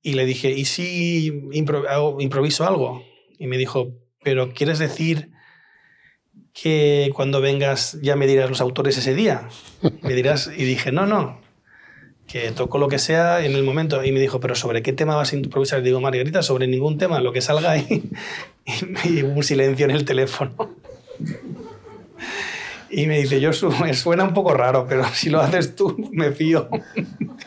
Y 0.03 0.13
le 0.13 0.25
dije, 0.25 0.51
¿y 0.51 0.65
si 0.65 1.49
improviso 1.51 2.67
algo? 2.67 3.03
Y 3.39 3.47
me 3.47 3.57
dijo, 3.57 3.95
¿pero 4.23 4.53
quieres 4.53 4.77
decir 4.77 5.31
que 6.53 7.11
cuando 7.15 7.41
vengas 7.41 7.99
ya 8.01 8.15
me 8.15 8.27
dirás 8.27 8.49
los 8.49 8.61
autores 8.61 8.95
ese 8.95 9.15
día? 9.15 9.49
Me 10.03 10.13
dirás, 10.13 10.51
y 10.55 10.65
dije, 10.65 10.91
no, 10.91 11.07
no, 11.07 11.41
que 12.27 12.51
toco 12.51 12.77
lo 12.77 12.89
que 12.89 12.99
sea 12.99 13.43
en 13.43 13.53
el 13.53 13.63
momento 13.63 14.03
y 14.03 14.11
me 14.11 14.19
dijo, 14.19 14.41
pero 14.41 14.53
¿sobre 14.53 14.81
qué 14.81 14.91
tema 14.91 15.15
vas 15.15 15.31
a 15.31 15.37
improvisar? 15.37 15.79
Y 15.79 15.83
digo, 15.83 16.01
Margarita, 16.01 16.43
sobre 16.43 16.67
ningún 16.67 16.97
tema, 16.97 17.21
lo 17.21 17.31
que 17.31 17.41
salga 17.41 17.71
ahí. 17.71 18.03
y 19.05 19.21
un 19.21 19.41
silencio 19.43 19.85
en 19.85 19.91
el 19.91 20.03
teléfono. 20.03 20.75
y 22.89 23.07
me 23.07 23.19
dice, 23.19 23.39
yo 23.39 23.51
me 23.81 23.93
suena 23.93 24.25
un 24.25 24.33
poco 24.33 24.53
raro, 24.53 24.85
pero 24.89 25.05
si 25.13 25.29
lo 25.29 25.39
haces 25.39 25.75
tú, 25.75 26.09
me 26.11 26.33
fío. 26.33 26.69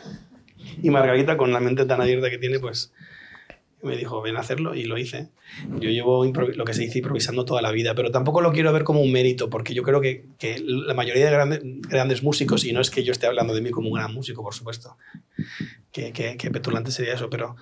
y 0.83 0.89
Margarita, 0.89 1.37
con 1.37 1.53
la 1.53 1.61
mente 1.61 1.85
tan 1.85 2.01
abierta 2.01 2.31
que 2.31 2.39
tiene, 2.39 2.59
pues 2.59 2.91
me 3.83 3.97
dijo, 3.97 4.21
ven 4.21 4.37
a 4.37 4.41
hacerlo 4.41 4.75
y 4.75 4.85
lo 4.85 4.99
hice. 4.99 5.29
Yo 5.81 5.91
llevo 5.91 6.25
lo 6.25 6.65
que 6.65 6.75
se 6.75 6.83
dice 6.83 6.99
improvisando 6.99 7.45
toda 7.45 7.63
la 7.63 7.73
vida, 7.73 7.95
pero 7.95 8.11
tampoco 8.11 8.41
lo 8.41 8.53
quiero 8.53 8.73
ver 8.73 8.85
como 8.85 9.01
un 9.01 9.13
mérito, 9.13 9.49
porque 9.49 9.75
yo 9.75 9.83
creo 9.83 10.01
que, 10.01 10.27
que 10.39 10.59
la 10.61 10.95
mayoría 10.95 11.25
de 11.25 11.31
grandes, 11.31 11.61
grandes, 11.63 12.23
músicos, 12.23 12.65
y 12.65 12.73
no 12.73 12.81
es 12.81 12.91
que 12.91 13.05
yo 13.05 13.13
esté 13.13 13.27
hablando 13.27 13.55
de 13.55 13.63
mí 13.63 13.71
como 13.71 13.89
un 13.89 13.95
gran 13.95 14.13
músico, 14.13 14.43
por 14.43 14.55
supuesto, 14.55 14.97
que, 15.93 16.13
que, 16.13 16.37
que 16.37 16.51
petulante 16.51 16.91
sería 16.91 17.15
eso, 17.15 17.31
pero 17.31 17.57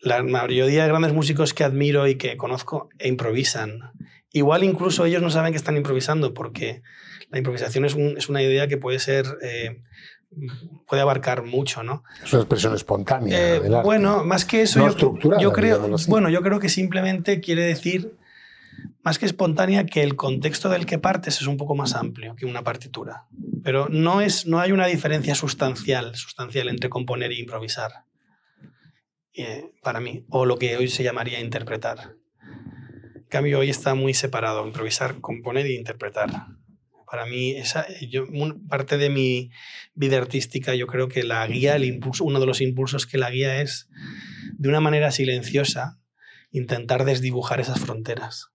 la 0.00 0.22
mayoría 0.22 0.82
de 0.82 0.88
grandes 0.88 1.12
músicos 1.12 1.54
que 1.54 1.64
admiro 1.64 2.06
y 2.06 2.16
que 2.16 2.36
conozco 2.36 2.88
e 2.98 3.08
improvisan. 3.08 3.92
Igual 4.32 4.64
incluso 4.64 5.04
ellos 5.04 5.22
no 5.22 5.30
saben 5.30 5.52
que 5.52 5.58
están 5.58 5.76
improvisando, 5.76 6.34
porque 6.34 6.82
la 7.30 7.38
improvisación 7.38 7.84
es, 7.84 7.94
un, 7.94 8.18
es 8.18 8.28
una 8.28 8.42
idea 8.42 8.66
que 8.66 8.76
puede 8.76 8.98
ser... 8.98 9.26
Eh, 9.42 9.80
puede 10.86 11.02
abarcar 11.02 11.44
mucho, 11.44 11.82
¿no? 11.82 12.04
Es 12.22 12.32
una 12.32 12.42
expresión 12.42 12.74
espontánea. 12.74 13.56
Eh, 13.56 13.60
bueno, 13.82 14.24
más 14.24 14.44
que 14.44 14.62
eso, 14.62 14.80
yo, 15.40 15.52
creo, 15.52 15.96
bueno, 16.08 16.30
yo 16.30 16.42
creo 16.42 16.58
que 16.58 16.68
simplemente 16.68 17.40
quiere 17.40 17.62
decir, 17.62 18.16
más 19.02 19.18
que 19.18 19.26
espontánea, 19.26 19.86
que 19.86 20.02
el 20.02 20.16
contexto 20.16 20.68
del 20.68 20.86
que 20.86 20.98
partes 20.98 21.40
es 21.40 21.46
un 21.46 21.56
poco 21.56 21.74
más 21.74 21.94
amplio 21.94 22.34
que 22.36 22.46
una 22.46 22.62
partitura. 22.62 23.26
Pero 23.62 23.88
no, 23.88 24.20
es, 24.20 24.46
no 24.46 24.60
hay 24.60 24.72
una 24.72 24.86
diferencia 24.86 25.34
sustancial, 25.34 26.14
sustancial 26.16 26.68
entre 26.68 26.90
componer 26.90 27.32
e 27.32 27.40
improvisar, 27.40 28.04
eh, 29.34 29.72
para 29.82 30.00
mí, 30.00 30.24
o 30.28 30.46
lo 30.46 30.58
que 30.58 30.76
hoy 30.76 30.88
se 30.88 31.02
llamaría 31.02 31.40
interpretar. 31.40 32.16
En 33.16 33.28
cambio, 33.28 33.58
hoy 33.58 33.70
está 33.70 33.94
muy 33.94 34.14
separado, 34.14 34.64
improvisar, 34.64 35.20
componer 35.20 35.66
e 35.66 35.74
interpretar. 35.74 36.30
Para 37.14 37.26
mí, 37.26 37.52
esa, 37.52 37.86
yo, 38.10 38.24
parte 38.68 38.98
de 38.98 39.08
mi 39.08 39.52
vida 39.94 40.16
artística, 40.16 40.74
yo 40.74 40.88
creo 40.88 41.06
que 41.06 41.22
la 41.22 41.46
guía, 41.46 41.76
el 41.76 41.84
impulso, 41.84 42.24
uno 42.24 42.40
de 42.40 42.46
los 42.46 42.60
impulsos 42.60 43.06
que 43.06 43.18
la 43.18 43.30
guía 43.30 43.62
es, 43.62 43.88
de 44.58 44.68
una 44.68 44.80
manera 44.80 45.12
silenciosa, 45.12 46.00
intentar 46.50 47.04
desdibujar 47.04 47.60
esas 47.60 47.78
fronteras. 47.78 48.48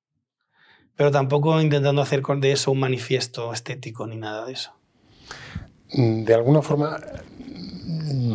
Pero 0.97 1.09
tampoco 1.09 1.61
intentando 1.61 2.01
hacer 2.01 2.21
de 2.21 2.51
eso 2.51 2.73
un 2.73 2.81
manifiesto 2.81 3.53
estético 3.53 4.05
ni 4.07 4.17
nada 4.17 4.45
de 4.45 4.51
eso. 4.51 4.73
De 5.93 6.33
alguna 6.33 6.61
forma, 6.61 6.99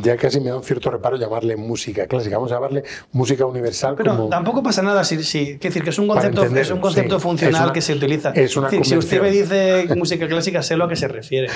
ya 0.02 0.16
casi 0.16 0.40
me 0.40 0.50
da 0.50 0.56
un 0.56 0.62
cierto 0.62 0.90
reparo 0.90 1.16
llamarle 1.16 1.56
música 1.56 2.06
clásica, 2.06 2.36
vamos 2.36 2.52
a 2.52 2.56
llamarle 2.56 2.84
música 3.12 3.46
universal. 3.46 3.94
Pero 3.96 4.28
tampoco 4.28 4.62
pasa 4.62 4.82
nada, 4.82 5.04
si, 5.04 5.22
si, 5.22 5.54
decir 5.54 5.82
que 5.82 5.90
es 5.90 5.98
un 5.98 6.08
concepto, 6.08 6.44
es 6.44 6.70
un 6.70 6.80
concepto 6.80 7.20
funcional 7.20 7.72
que 7.72 7.80
se 7.80 7.94
utiliza. 7.94 8.30
Es 8.30 8.56
una 8.56 8.70
si 8.70 8.96
usted 8.96 9.22
me 9.22 9.30
dice 9.30 9.86
música 9.96 10.26
clásica, 10.26 10.62
sé 10.62 10.74
a 10.74 10.76
lo 10.76 10.88
que 10.88 10.96
se 10.96 11.08
refiere. 11.08 11.48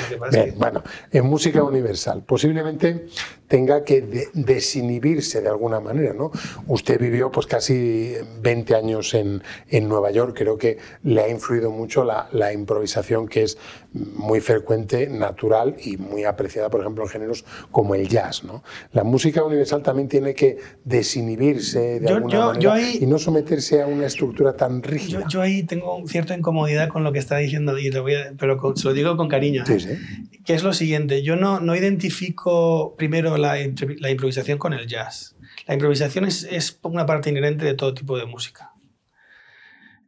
Bueno, 0.56 0.82
en 1.10 1.26
música 1.26 1.62
universal, 1.62 2.22
posiblemente 2.26 3.06
tenga 3.48 3.82
que 3.82 4.28
desinhibirse 4.34 5.40
de 5.40 5.48
alguna 5.48 5.80
manera. 5.80 6.12
¿no? 6.12 6.30
Usted 6.66 7.00
vivió 7.00 7.30
pues 7.30 7.46
casi 7.46 8.14
20 8.42 8.74
años 8.74 9.14
en, 9.14 9.42
en 9.68 9.88
Nueva 9.88 10.10
York, 10.10 10.36
creo 10.36 10.58
que 10.58 10.78
le 11.02 11.22
ha 11.22 11.28
influido 11.28 11.70
mucho 11.70 12.04
la, 12.04 12.28
la 12.32 12.52
improvisación 12.52 13.26
que 13.26 13.44
es 13.44 13.58
muy 13.92 14.40
frecuente, 14.40 15.08
natural 15.08 15.76
y 15.82 15.96
muy 15.96 16.24
apreciada, 16.24 16.68
por 16.68 16.80
ejemplo, 16.82 17.04
en 17.04 17.10
géneros 17.10 17.44
como 17.70 17.94
el 17.94 18.08
jazz. 18.08 18.44
¿no? 18.44 18.62
La 18.92 19.02
música 19.02 19.42
universal 19.42 19.82
también 19.82 20.08
tiene 20.08 20.34
que 20.34 20.58
desinhibirse 20.84 22.00
de 22.00 22.08
alguna 22.08 22.46
manera 22.46 22.80
y 22.92 23.06
no 23.06 23.18
someterse 23.18 23.82
a 23.82 23.86
una 23.86 24.06
estructura 24.06 24.54
tan 24.54 24.82
rígida. 24.82 25.24
Yo, 25.28 25.40
ahí 25.40 25.62
tengo 25.62 26.02
cierta 26.06 26.36
incomodidad 26.36 26.88
con 26.88 27.02
lo 27.02 27.12
que 27.12 27.18
está 27.18 27.38
diciendo, 27.38 27.78
y 27.78 27.90
lo 27.90 28.02
voy 28.02 28.14
pero 28.38 28.58
se 28.76 28.84
lo 28.84 28.92
digo 28.92 29.16
con 29.16 29.28
cariño. 29.28 29.64
¿eh? 29.68 29.98
Que 30.44 30.54
es 30.54 30.62
lo 30.62 30.72
siguiente, 30.72 31.22
yo 31.22 31.36
no, 31.36 31.60
no 31.60 31.74
identifico 31.74 32.94
primero 32.96 33.37
la, 33.38 33.54
la, 33.54 34.10
improvisación 34.10 34.58
con 34.58 34.72
el 34.72 34.86
jazz. 34.86 35.36
La 35.66 35.74
improvisación 35.74 36.24
es, 36.24 36.44
es 36.44 36.78
una 36.82 37.06
parte 37.06 37.30
inherente 37.30 37.64
de 37.64 37.74
todo 37.74 37.94
tipo 37.94 38.18
de 38.18 38.26
música. 38.26 38.72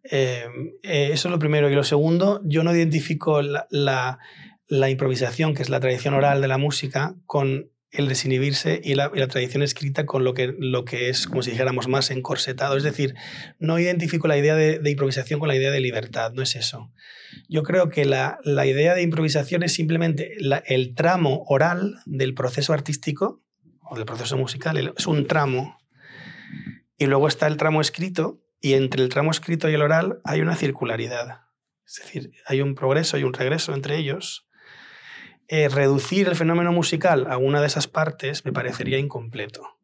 Eh, 0.05 0.45
eh, 0.83 1.11
eso 1.13 1.29
es 1.29 1.33
lo 1.33 1.39
primero. 1.39 1.71
Y 1.71 1.75
lo 1.75 1.85
segundo, 1.85 2.41
yo 2.45 2.63
no 2.63 2.75
identifico 2.75 3.43
la, 3.43 3.67
la, 3.71 4.19
la, 4.69 4.91
improvisación, 4.91 5.55
que 5.55 5.63
es 5.63 5.69
la 5.69 5.81
tradición 5.81 6.15
oral 6.15 6.41
de 6.41 6.49
la 6.49 6.59
música, 6.59 7.15
con 7.27 7.71
el 7.93 8.09
desinhibirse 8.09 8.81
y 8.83 8.95
la, 8.95 9.11
tradición 9.11 9.63
escrita 9.63 10.07
con 10.07 10.23
lo 10.23 10.33
que, 10.33 10.55
lo 10.59 10.85
que 10.85 11.09
es, 11.09 11.27
como 11.27 11.43
si 11.43 11.51
dijéramos, 11.51 11.89
más 11.89 12.11
encorsetado. 12.11 12.77
Es 12.77 12.83
decir, 12.83 13.15
no 13.59 13.79
identifico 13.79 14.29
la 14.29 14.37
idea 14.37 14.55
de, 14.55 14.81
improvisación 14.89 15.41
con 15.41 15.49
la 15.49 15.57
idea 15.57 15.71
de 15.71 15.81
libertad, 15.81 16.33
no 16.33 16.43
es 16.43 16.55
eso. 16.55 16.93
Yo 17.49 17.63
creo 17.63 17.89
que 17.89 18.05
la 18.05 18.39
idea 18.45 18.95
de 18.95 19.03
improvisación 19.03 19.63
es 19.63 19.73
simplemente 19.73 20.37
el 20.67 20.95
tramo 20.95 21.45
oral 21.49 21.97
del 22.07 22.35
proceso 22.35 22.73
artístico 22.73 23.43
o 23.83 23.97
del 23.97 24.05
proceso 24.05 24.37
musical, 24.37 24.95
es 24.97 25.07
un 25.07 25.27
tramo. 25.27 25.79
Y 26.97 27.07
luego 27.07 27.29
está 27.29 27.47
el 27.47 27.57
tramo 27.57 27.81
escrito, 27.81 28.43
y 28.61 28.75
entre 28.75 29.03
el 29.03 29.09
tramo 29.09 29.31
escrito 29.31 29.69
y 29.69 29.75
el 29.75 29.83
oral 29.83 30.21
hay 30.25 30.43
una 30.43 30.55
circularidad. 30.55 31.41
Es 31.87 31.95
decir, 32.03 32.33
hay 32.47 32.61
un 32.61 32.75
progreso 32.75 33.19
y 33.19 33.25
un 33.25 33.33
regreso 33.33 33.75
entre 33.75 33.97
ellos 33.97 34.47
eh, 35.53 35.69
reducir 35.69 36.29
el 36.29 36.37
fenómeno 36.37 36.71
musical 36.71 37.27
a 37.29 37.37
una 37.37 37.61
de 37.61 37.67
esas 37.67 37.89
partes 37.89 38.45
me 38.45 38.53
parecería 38.53 38.99
incompleto. 38.99 39.81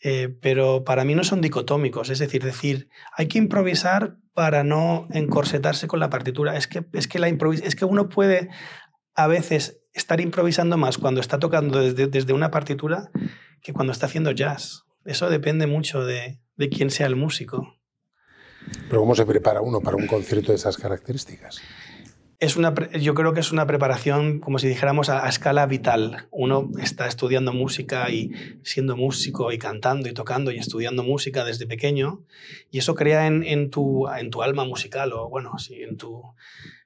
Eh, 0.00 0.28
pero 0.40 0.84
para 0.84 1.04
mí 1.04 1.16
no 1.16 1.24
son 1.24 1.40
dicotómicos, 1.40 2.08
es 2.08 2.20
decir, 2.20 2.44
decir, 2.44 2.88
hay 3.16 3.26
que 3.26 3.38
improvisar 3.38 4.16
para 4.32 4.62
no 4.62 5.08
encorsetarse 5.10 5.88
con 5.88 5.98
la 5.98 6.08
partitura. 6.08 6.56
Es 6.56 6.68
que, 6.68 6.84
es 6.92 7.08
que, 7.08 7.18
la 7.18 7.26
es 7.26 7.74
que 7.74 7.84
uno 7.84 8.08
puede 8.08 8.48
a 9.16 9.26
veces 9.26 9.80
estar 9.92 10.20
improvisando 10.20 10.76
más 10.76 10.98
cuando 10.98 11.20
está 11.20 11.40
tocando 11.40 11.80
desde, 11.80 12.06
desde 12.06 12.32
una 12.32 12.52
partitura 12.52 13.10
que 13.60 13.72
cuando 13.72 13.92
está 13.92 14.06
haciendo 14.06 14.30
jazz. 14.30 14.84
Eso 15.04 15.30
depende 15.30 15.66
mucho 15.66 16.04
de, 16.04 16.38
de 16.54 16.68
quién 16.68 16.90
sea 16.90 17.08
el 17.08 17.16
músico. 17.16 17.74
Pero 18.88 19.00
¿cómo 19.00 19.16
se 19.16 19.26
prepara 19.26 19.60
uno 19.62 19.80
para 19.80 19.96
un 19.96 20.06
concierto 20.06 20.52
de 20.52 20.56
esas 20.56 20.76
características? 20.76 21.60
Es 22.40 22.56
una, 22.56 22.74
yo 22.98 23.14
creo 23.14 23.32
que 23.32 23.40
es 23.40 23.52
una 23.52 23.66
preparación, 23.66 24.40
como 24.40 24.58
si 24.58 24.68
dijéramos, 24.68 25.08
a, 25.08 25.28
escala 25.28 25.66
vital. 25.66 26.26
Uno 26.30 26.70
está 26.80 27.06
estudiando 27.06 27.52
música 27.52 28.10
y 28.10 28.32
siendo 28.62 28.96
músico 28.96 29.52
y 29.52 29.58
cantando 29.58 30.08
y 30.08 30.14
tocando 30.14 30.50
y 30.50 30.58
estudiando 30.58 31.02
música 31.02 31.44
desde 31.44 31.66
pequeño 31.66 32.24
y 32.70 32.78
eso 32.78 32.94
crea 32.94 33.26
en, 33.26 33.42
en, 33.44 33.70
tu, 33.70 34.08
en 34.08 34.30
tu 34.30 34.42
alma 34.42 34.64
musical 34.64 35.12
o, 35.12 35.28
bueno, 35.28 35.58
sí, 35.58 35.82
en 35.82 35.96
tu, 35.96 36.22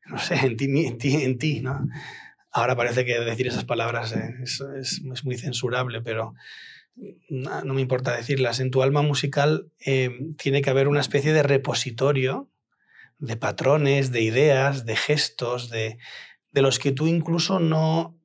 no 0.06 0.18
sé, 0.18 0.34
en 0.34 0.56
ti, 0.56 1.14
en 1.14 1.38
ti. 1.38 1.62
Ahora 2.50 2.76
parece 2.76 3.04
que 3.04 3.18
decir 3.20 3.46
esas 3.46 3.64
palabras 3.64 4.12
es, 4.42 4.62
es, 4.80 5.24
muy 5.24 5.36
censurable, 5.36 6.00
pero 6.02 6.34
no, 7.28 7.62
no, 7.62 7.74
me 7.74 7.80
importa 7.80 8.16
decirlas. 8.16 8.60
En 8.60 8.70
tu 8.70 8.82
alma 8.82 9.02
musical 9.02 9.70
eh, 9.84 10.10
tiene 10.36 10.62
que 10.62 10.70
haber 10.70 10.88
una 10.88 11.00
especie 11.00 11.32
de 11.32 11.42
repositorio 11.42 12.48
de 13.18 13.36
patrones, 13.36 14.12
de 14.12 14.22
ideas, 14.22 14.86
de 14.86 14.96
gestos, 14.96 15.70
de, 15.70 15.98
de 16.52 16.62
los 16.62 16.78
que 16.78 16.92
tú 16.92 17.06
incluso 17.06 17.58
no, 17.60 18.18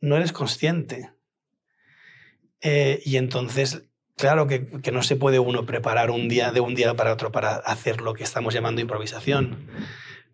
no 0.00 0.16
eres 0.16 0.32
consciente. 0.32 1.12
Eh, 2.60 3.02
y 3.04 3.16
entonces, 3.16 3.84
claro 4.16 4.46
que, 4.46 4.66
que, 4.80 4.92
no 4.92 5.02
se 5.02 5.16
puede 5.16 5.38
uno 5.38 5.66
preparar 5.66 6.10
un 6.10 6.28
día 6.28 6.52
de 6.52 6.60
un 6.60 6.74
día 6.74 6.94
para 6.94 7.12
otro 7.12 7.30
para 7.30 7.56
hacer 7.56 8.00
lo 8.00 8.14
que 8.14 8.24
estamos 8.24 8.54
llamando 8.54 8.80
improvisación. 8.80 9.68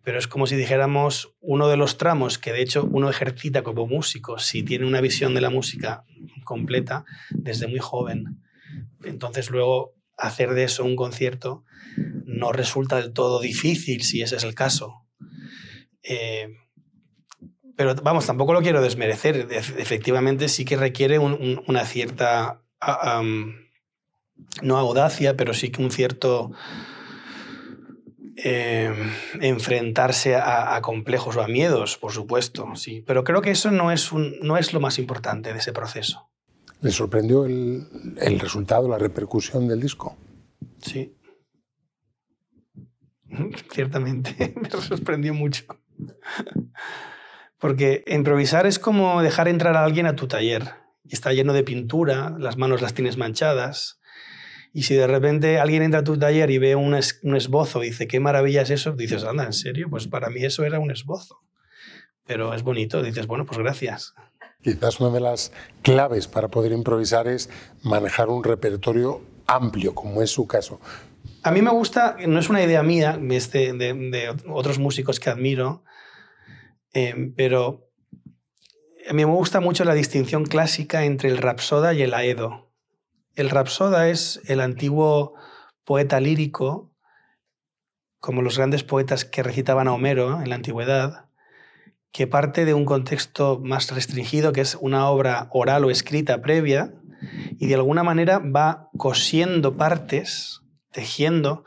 Pero 0.02 0.18
es 0.18 0.26
como 0.26 0.46
si 0.46 0.56
dijéramos 0.56 1.34
uno 1.40 1.68
de 1.68 1.76
los 1.76 1.98
tramos 1.98 2.38
que 2.38 2.52
de 2.52 2.62
hecho 2.62 2.88
uno 2.90 3.10
ejercita 3.10 3.62
como 3.62 3.86
músico 3.86 4.38
si 4.38 4.62
tiene 4.62 4.86
una 4.86 5.00
visión 5.00 5.34
de 5.34 5.42
la 5.42 5.50
música 5.50 6.04
completa 6.44 7.04
desde 7.30 7.66
muy 7.66 7.80
joven. 7.80 8.42
Entonces 9.04 9.50
luego 9.50 9.94
hacer 10.20 10.54
de 10.54 10.64
eso 10.64 10.84
un 10.84 10.96
concierto 10.96 11.64
no 12.24 12.52
resulta 12.52 12.96
del 12.96 13.12
todo 13.12 13.40
difícil 13.40 14.02
si 14.02 14.22
ese 14.22 14.36
es 14.36 14.44
el 14.44 14.54
caso. 14.54 15.06
Eh, 16.02 16.48
pero 17.76 17.94
vamos, 17.96 18.26
tampoco 18.26 18.52
lo 18.52 18.62
quiero 18.62 18.82
desmerecer. 18.82 19.48
Efectivamente, 19.50 20.48
sí 20.48 20.64
que 20.64 20.76
requiere 20.76 21.18
un, 21.18 21.32
un, 21.32 21.62
una 21.66 21.84
cierta, 21.86 22.62
no 24.62 24.76
audacia, 24.76 25.36
pero 25.36 25.54
sí 25.54 25.70
que 25.70 25.82
un 25.82 25.90
cierto 25.90 26.52
eh, 28.42 28.92
enfrentarse 29.40 30.34
a, 30.36 30.80
complejos 30.82 31.36
o 31.36 31.42
a 31.42 31.48
miedos, 31.48 31.98
por 31.98 32.12
supuesto, 32.12 32.66
sí. 32.74 33.02
Pero 33.06 33.22
creo 33.24 33.42
que 33.42 33.50
eso 33.50 33.70
no 33.70 33.92
es, 33.92 34.12
no 34.12 34.56
es 34.56 34.72
lo 34.72 34.80
más 34.80 34.98
importante 34.98 35.52
de 35.52 35.58
ese 35.58 35.72
proceso. 35.72 36.30
¿Le 36.82 36.90
sorprendió 36.90 37.44
el, 37.44 38.40
resultado, 38.40 38.88
la 38.88 38.98
repercusión 38.98 39.68
del 39.68 39.80
disco? 39.80 40.16
Sí. 40.80 41.14
Ciertamente, 43.72 44.54
me 44.60 44.70
sorprendió 44.70 45.34
mucho. 45.34 45.64
Porque 47.58 48.02
improvisar 48.06 48.66
es 48.66 48.78
como 48.78 49.20
dejar 49.20 49.48
entrar 49.48 49.76
a 49.76 49.84
alguien 49.84 50.06
a 50.06 50.16
tu 50.16 50.26
taller. 50.26 50.70
Está 51.08 51.32
lleno 51.32 51.52
de 51.52 51.64
pintura, 51.64 52.34
las 52.38 52.56
manos 52.56 52.80
las 52.80 52.94
tienes 52.94 53.18
manchadas. 53.18 54.00
Y 54.72 54.84
si 54.84 54.94
de 54.94 55.06
repente 55.06 55.58
alguien 55.58 55.82
entra 55.82 56.00
a 56.00 56.04
tu 56.04 56.18
taller 56.18 56.50
y 56.50 56.58
ve 56.58 56.76
un, 56.76 56.98
un 57.22 57.36
esbozo 57.36 57.82
y 57.82 57.88
dice, 57.88 58.06
qué 58.06 58.20
maravilla 58.20 58.62
es 58.62 58.70
eso, 58.70 58.92
dices, 58.92 59.24
anda, 59.24 59.44
¿en 59.44 59.52
serio? 59.52 59.88
Pues 59.90 60.06
para 60.06 60.30
mí 60.30 60.44
eso 60.44 60.64
era 60.64 60.78
un 60.78 60.90
esbozo. 60.90 61.40
Pero 62.24 62.54
es 62.54 62.62
bonito, 62.62 63.02
dices, 63.02 63.26
bueno, 63.26 63.44
pues 63.44 63.58
gracias. 63.58 64.14
Quizás 64.62 65.00
una 65.00 65.10
de 65.10 65.20
las 65.20 65.52
claves 65.82 66.28
para 66.28 66.48
poder 66.48 66.72
improvisar 66.72 67.28
es 67.28 67.48
manejar 67.82 68.28
un 68.28 68.44
repertorio 68.44 69.22
amplio, 69.46 69.94
como 69.94 70.22
es 70.22 70.30
su 70.30 70.46
caso. 70.46 70.80
A 71.42 71.50
mí 71.50 71.62
me 71.62 71.70
gusta, 71.70 72.16
no 72.26 72.38
es 72.38 72.50
una 72.50 72.62
idea 72.62 72.82
mía, 72.82 73.18
de, 73.18 73.72
de, 73.72 73.94
de 73.94 74.36
otros 74.48 74.78
músicos 74.78 75.18
que 75.18 75.30
admiro, 75.30 75.82
eh, 76.92 77.32
pero 77.36 77.88
a 79.08 79.12
mí 79.12 79.24
me 79.24 79.32
gusta 79.32 79.60
mucho 79.60 79.84
la 79.84 79.94
distinción 79.94 80.44
clásica 80.44 81.04
entre 81.04 81.30
el 81.30 81.38
rapsoda 81.38 81.94
y 81.94 82.02
el 82.02 82.12
aedo. 82.12 82.70
El 83.34 83.48
rapsoda 83.48 84.08
es 84.08 84.42
el 84.44 84.60
antiguo 84.60 85.34
poeta 85.84 86.20
lírico, 86.20 86.92
como 88.18 88.42
los 88.42 88.58
grandes 88.58 88.84
poetas 88.84 89.24
que 89.24 89.42
recitaban 89.42 89.88
a 89.88 89.94
Homero 89.94 90.42
en 90.42 90.50
la 90.50 90.56
antigüedad, 90.56 91.29
que 92.12 92.26
parte 92.26 92.64
de 92.64 92.74
un 92.74 92.84
contexto 92.84 93.60
más 93.62 93.90
restringido, 93.90 94.52
que 94.52 94.60
es 94.60 94.76
una 94.80 95.08
obra 95.08 95.48
oral 95.52 95.84
o 95.84 95.90
escrita 95.90 96.42
previa, 96.42 96.94
y 97.58 97.66
de 97.66 97.74
alguna 97.74 98.02
manera 98.02 98.38
va 98.38 98.88
cosiendo 98.96 99.76
partes, 99.76 100.62
tejiendo 100.90 101.64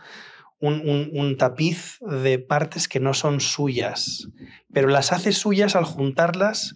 un, 0.60 1.10
un, 1.14 1.38
tapiz 1.38 2.00
de 2.02 2.40
partes 2.40 2.88
que 2.88 3.00
no 3.00 3.14
son 3.14 3.42
suyas, 3.42 4.30
pero 4.72 4.88
las 4.88 5.12
hace 5.12 5.34
suyas 5.34 5.76
al 5.76 5.84
juntarlas 5.84 6.76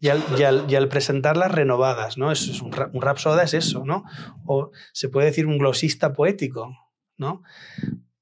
y 0.00 0.08
al, 0.08 0.22
y 0.68 0.74
al, 0.74 0.88
presentarlas 0.88 1.52
renovadas. 1.52 2.18
¿no? 2.18 2.32
Es 2.32 2.60
un, 2.60 2.74
un 2.92 3.02
rapsoda 3.02 3.44
es 3.44 3.54
eso, 3.54 3.84
¿no? 3.84 4.04
o 4.44 4.72
se 4.92 5.08
puede 5.08 5.26
decir 5.26 5.46
un 5.46 5.58
glosista 5.58 6.12
poético. 6.12 6.76
¿no? 7.20 7.42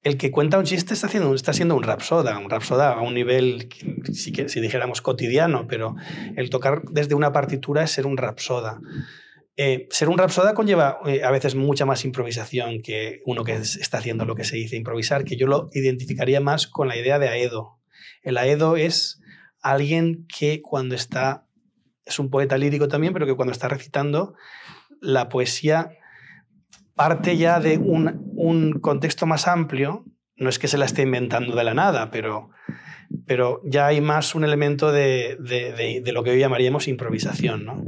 El 0.03 0.17
que 0.17 0.31
cuenta 0.31 0.59
un 0.59 0.65
chiste 0.65 0.95
está, 0.95 1.07
haciendo, 1.07 1.35
está 1.35 1.53
siendo 1.53 1.75
un 1.75 1.83
rapsoda, 1.83 2.39
un 2.39 2.51
rapsoda 2.51 2.93
a 2.93 3.03
un 3.03 3.15
nivel, 3.15 3.69
si, 4.13 4.33
si 4.33 4.61
dijéramos, 4.61 5.03
cotidiano, 5.03 5.67
pero 5.67 5.97
el 6.37 6.51
tocar 6.51 6.83
desde 6.91 7.15
una 7.15 7.33
partitura 7.33 7.83
es 7.83 7.91
ser 7.91 8.07
un 8.07 8.17
rapsoda. 8.17 8.81
Eh, 9.57 9.89
ser 9.91 10.09
un 10.09 10.19
rapsoda 10.19 10.55
conlleva 10.55 11.01
eh, 11.05 11.25
a 11.25 11.33
veces 11.33 11.57
mucha 11.57 11.85
más 11.85 12.05
improvisación 12.05 12.81
que 12.81 13.23
uno 13.27 13.43
que 13.43 13.55
está 13.55 13.99
haciendo 13.99 14.25
lo 14.25 14.37
que 14.37 14.45
se 14.45 14.55
dice 14.55 14.77
improvisar, 14.77 15.25
que 15.25 15.37
yo 15.37 15.49
lo 15.49 15.69
identificaría 15.73 16.41
más 16.41 16.69
con 16.69 16.87
la 16.87 16.97
idea 16.97 17.19
de 17.19 17.29
Aedo. 17.29 17.81
El 18.23 18.37
Aedo 18.39 18.77
es 18.77 19.21
alguien 19.61 20.27
que 20.29 20.63
cuando 20.63 20.95
está, 20.95 21.49
es 22.05 22.21
un 22.21 22.31
poeta 22.31 22.57
lírico 22.57 22.87
también, 22.87 23.13
pero 23.13 23.27
que 23.27 23.35
cuando 23.35 23.51
está 23.51 23.67
recitando 23.67 24.35
la 25.01 25.29
poesía 25.29 25.91
parte 26.95 27.37
ya 27.37 27.59
de 27.59 27.79
un, 27.79 28.28
un 28.39 28.79
contexto 28.79 29.27
más 29.27 29.49
amplio, 29.49 30.05
no 30.37 30.49
es 30.49 30.61
que 30.61 30.69
se 30.69 30.79
la 30.79 30.85
esté 30.85 31.03
inventando 31.03 31.57
de 31.57 31.65
la 31.65 31.75
nada, 31.75 32.13
pero, 32.13 32.51
pero 33.27 33.61
ya 33.65 33.89
hay 33.89 34.01
más 34.01 34.37
un 34.37 34.45
elemento 34.45 34.93
de, 34.93 35.37
de, 35.41 35.73
de, 35.73 36.01
de 36.01 36.13
lo 36.13 36.23
que 36.23 36.31
hoy 36.31 36.39
llamaríamos 36.39 36.87
improvisación. 36.87 37.65
¿no? 37.65 37.85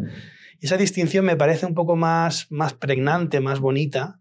Esa 0.61 0.77
distinción 0.77 1.25
me 1.25 1.37
parece 1.37 1.67
un 1.67 1.75
poco 1.75 1.95
más, 1.95 2.51
más 2.51 2.75
pregnante, 2.75 3.39
más 3.39 3.61
bonita 3.61 4.19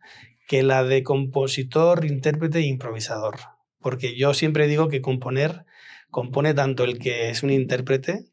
que 0.48 0.62
la 0.62 0.84
de 0.84 1.02
compositor, 1.02 2.06
intérprete 2.06 2.60
e 2.60 2.68
improvisador. 2.68 3.36
Porque 3.80 4.15
yo 4.15 4.36
siempre 4.36 4.68
digo 4.68 4.88
que 4.88 5.02
componer 5.02 5.65
compone 6.12 6.54
tanto 6.54 6.84
el 6.84 7.00
que 7.00 7.32
es 7.32 7.42
un 7.42 7.50
intérprete, 7.50 8.26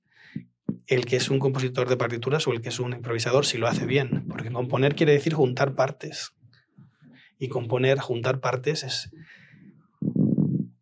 el 0.86 1.06
que 1.06 1.16
es 1.16 1.30
un 1.30 1.38
compositor 1.38 1.88
de 1.88 1.96
partituras 1.96 2.46
o 2.46 2.52
el 2.52 2.60
que 2.60 2.68
es 2.68 2.78
un 2.78 2.92
improvisador 2.92 3.46
si 3.46 3.56
lo 3.56 3.66
hace 3.66 3.86
bien. 3.86 4.26
Porque 4.28 4.50
componer 4.50 4.94
quiere 4.94 5.12
decir 5.12 5.32
juntar 5.32 5.74
partes 5.74 6.35
y 7.38 7.48
componer, 7.48 7.98
juntar 7.98 8.40
partes 8.40 8.84
es 8.84 9.10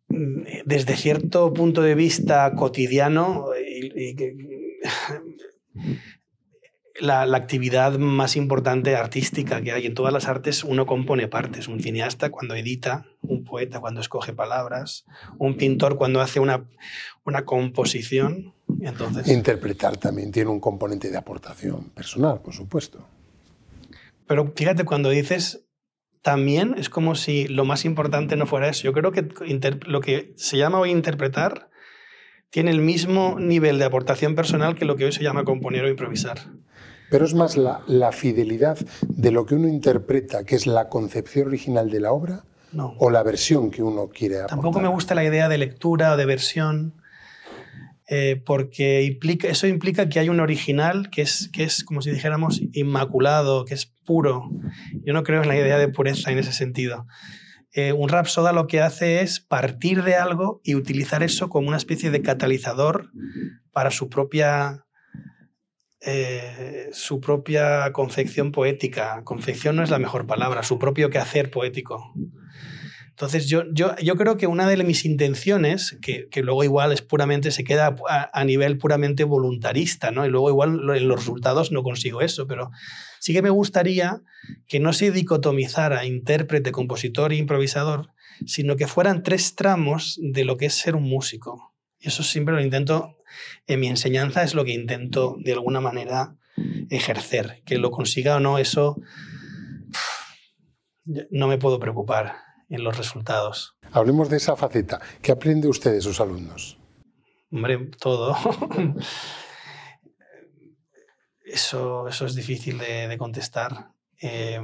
mm, 0.09 0.43
desde 0.65 0.95
cierto 0.95 1.53
punto 1.53 1.81
de 1.81 1.95
vista 1.95 2.53
cotidiano 2.55 3.47
y, 3.57 4.11
y, 4.11 4.15
la, 6.99 7.25
la, 7.25 7.37
actividad 7.37 7.97
más 7.97 8.35
importante 8.35 8.95
artística 8.95 9.61
que 9.61 9.71
hay 9.71 9.85
en 9.85 9.93
todas 9.93 10.13
las 10.13 10.27
artes, 10.27 10.63
uno 10.63 10.85
compone 10.85 11.27
partes. 11.27 11.67
Un 11.67 11.81
cineasta 11.81 12.29
cuando 12.29 12.55
edita, 12.55 13.05
un 13.21 13.43
poeta 13.43 13.79
cuando 13.79 14.01
escoge 14.01 14.33
palabras, 14.33 15.05
un 15.37 15.57
pintor 15.57 15.97
cuando 15.97 16.21
hace 16.21 16.39
una, 16.39 16.65
una 17.25 17.43
composición. 17.43 18.53
Entonces, 18.79 19.27
Interpretar 19.27 19.97
también 19.97 20.31
tiene 20.31 20.49
un 20.49 20.59
componente 20.59 21.11
de 21.11 21.17
aportación 21.17 21.89
personal, 21.89 22.41
por 22.41 22.53
supuesto. 22.53 23.05
Pero 24.27 24.53
fíjate, 24.55 24.85
cuando 24.85 25.09
dices 25.09 25.64
también 26.25 26.73
es 26.75 26.89
como 26.89 27.13
si 27.13 27.47
lo 27.47 27.65
más 27.65 27.85
importante 27.85 28.35
no 28.35 28.47
fuera 28.47 28.67
eso. 28.67 28.81
Yo 28.81 28.93
creo 28.93 29.11
que 29.11 29.29
lo 29.85 30.01
que 30.01 30.33
se 30.37 30.57
llama 30.57 30.79
hoy 30.79 30.89
interpretar 30.89 31.69
tiene 32.49 32.71
el 32.71 32.81
mismo 32.81 33.35
nivel 33.39 33.77
de 33.77 33.85
aportación 33.85 34.33
personal 34.33 34.73
que 34.73 34.85
lo 34.85 34.95
que 34.95 35.05
hoy 35.05 35.11
se 35.11 35.21
llama 35.21 35.43
componer 35.43 35.85
o 35.85 35.87
improvisar. 35.87 36.39
Pero 37.11 37.25
es 37.25 37.35
más 37.35 37.57
la, 37.57 37.83
la 37.85 38.11
fidelidad 38.11 38.75
de 39.07 39.29
lo 39.29 39.45
que 39.45 39.53
uno 39.53 39.67
interpreta, 39.67 40.45
que 40.45 40.55
es 40.55 40.65
la 40.65 40.89
concepción 40.89 41.45
original 41.45 41.91
de 41.91 41.99
la 41.99 42.11
obra, 42.11 42.43
no. 42.71 42.95
o 42.97 43.11
la 43.11 43.21
versión 43.21 43.69
que 43.69 43.83
uno 43.83 44.07
quiere 44.07 44.37
aportar. 44.37 44.57
Tampoco 44.57 44.79
me 44.79 44.87
gusta 44.87 45.13
la 45.13 45.23
idea 45.23 45.47
de 45.47 45.59
lectura 45.59 46.13
o 46.13 46.17
de 46.17 46.25
versión. 46.25 46.95
Eh, 48.07 48.41
porque 48.45 49.17
eso 49.43 49.67
implica 49.67 50.09
que 50.09 50.19
hay 50.19 50.29
un 50.29 50.39
original 50.39 51.09
que 51.09 51.23
es, 51.23 51.49
que 51.51 51.63
es, 51.63 51.83
como 51.83 52.01
si 52.01 52.11
dijéramos, 52.11 52.61
inmaculado, 52.73 53.65
que 53.65 53.73
es 53.73 53.87
puro. 54.05 54.49
Yo 55.03 55.13
no 55.13 55.23
creo 55.23 55.41
en 55.41 55.47
la 55.47 55.57
idea 55.57 55.79
de 55.79 55.87
pureza 55.87 56.31
en 56.31 56.37
ese 56.37 56.53
sentido. 56.53 57.07
Eh, 57.73 57.91
un 57.91 58.07
rapsoda 58.07 58.53
lo 58.53 58.67
que 58.67 58.79
hace 58.79 59.21
es 59.21 59.39
partir 59.39 60.03
de 60.03 60.15
algo 60.15 60.61
y 60.63 60.75
utilizar 60.75 61.23
eso 61.23 61.49
como 61.49 61.67
una 61.67 61.77
especie 61.77 62.11
de 62.11 62.21
catalizador 62.21 63.11
para 63.71 63.91
su 63.91 64.07
propia, 64.07 64.85
eh, 65.99 66.89
su 66.93 67.19
propia 67.19 67.91
confección 67.91 68.51
poética. 68.51 69.23
Confección 69.23 69.75
no 69.75 69.83
es 69.83 69.89
la 69.89 69.99
mejor 69.99 70.27
palabra, 70.27 70.63
su 70.63 70.79
propio 70.79 71.09
quehacer 71.09 71.49
poético. 71.49 72.13
Entonces, 73.15 73.47
yo, 73.47 73.63
yo, 73.71 73.95
yo 74.03 74.17
creo 74.17 74.35
que 74.35 74.45
una 74.45 74.67
de 74.67 74.83
mis 74.83 75.05
intenciones, 75.05 75.97
que, 76.01 76.27
que 76.29 76.43
luego 76.43 76.65
igual 76.65 76.91
es 76.91 77.01
puramente, 77.01 77.49
se 77.51 77.63
queda 77.63 77.95
a, 78.09 78.43
nivel 78.43 78.77
puramente 78.77 79.23
voluntarista, 79.23 80.11
¿no? 80.11 80.25
Y 80.25 80.29
luego 80.29 80.49
igual 80.49 80.81
en 80.93 81.07
los 81.07 81.19
resultados 81.19 81.71
no 81.71 81.81
consigo 81.81 82.19
eso, 82.19 82.45
pero 82.45 82.71
sí 83.21 83.31
que 83.31 83.41
me 83.41 83.49
gustaría 83.49 84.21
que 84.67 84.81
no 84.81 84.91
se 84.91 85.11
dicotomizara 85.11 86.05
intérprete, 86.05 86.73
compositor 86.73 87.31
e 87.31 87.37
improvisador, 87.37 88.09
sino 88.45 88.75
que 88.75 88.85
fueran 88.85 89.23
tres 89.23 89.55
tramos 89.55 90.19
de 90.21 90.43
lo 90.43 90.57
que 90.57 90.65
es 90.65 90.73
ser 90.73 90.97
un 90.97 91.03
músico. 91.03 91.73
Y 92.01 92.09
eso 92.09 92.21
siempre 92.21 92.53
lo 92.53 92.61
intento, 92.61 93.15
en 93.65 93.79
mi 93.79 93.87
enseñanza 93.87 94.43
es 94.43 94.55
lo 94.55 94.65
que 94.65 94.73
intento 94.73 95.37
de 95.39 95.53
alguna 95.53 95.79
manera 95.79 96.35
ejercer. 96.89 97.61
Que 97.65 97.77
lo 97.77 97.91
consiga 97.91 98.35
o 98.35 98.39
no, 98.41 98.57
eso 98.57 98.97
no 101.29 101.47
me 101.47 101.57
puedo 101.57 101.79
preocupar 101.79 102.44
en 102.69 102.83
los 102.83 102.97
resultados. 102.97 103.77
Hablemos 103.91 104.29
de 104.29 104.37
esa 104.37 104.55
faceta. 104.55 104.99
¿Qué 105.21 105.31
aprende 105.31 105.67
usted 105.67 105.91
de 105.91 106.01
sus 106.01 106.19
alumnos? 106.19 106.77
Hombre, 107.51 107.77
todo. 107.99 108.35
eso, 111.45 112.07
eso 112.07 112.25
es 112.25 112.35
difícil 112.35 112.77
de, 112.79 113.15
contestar. 113.17 113.91
Eh, 114.19 114.59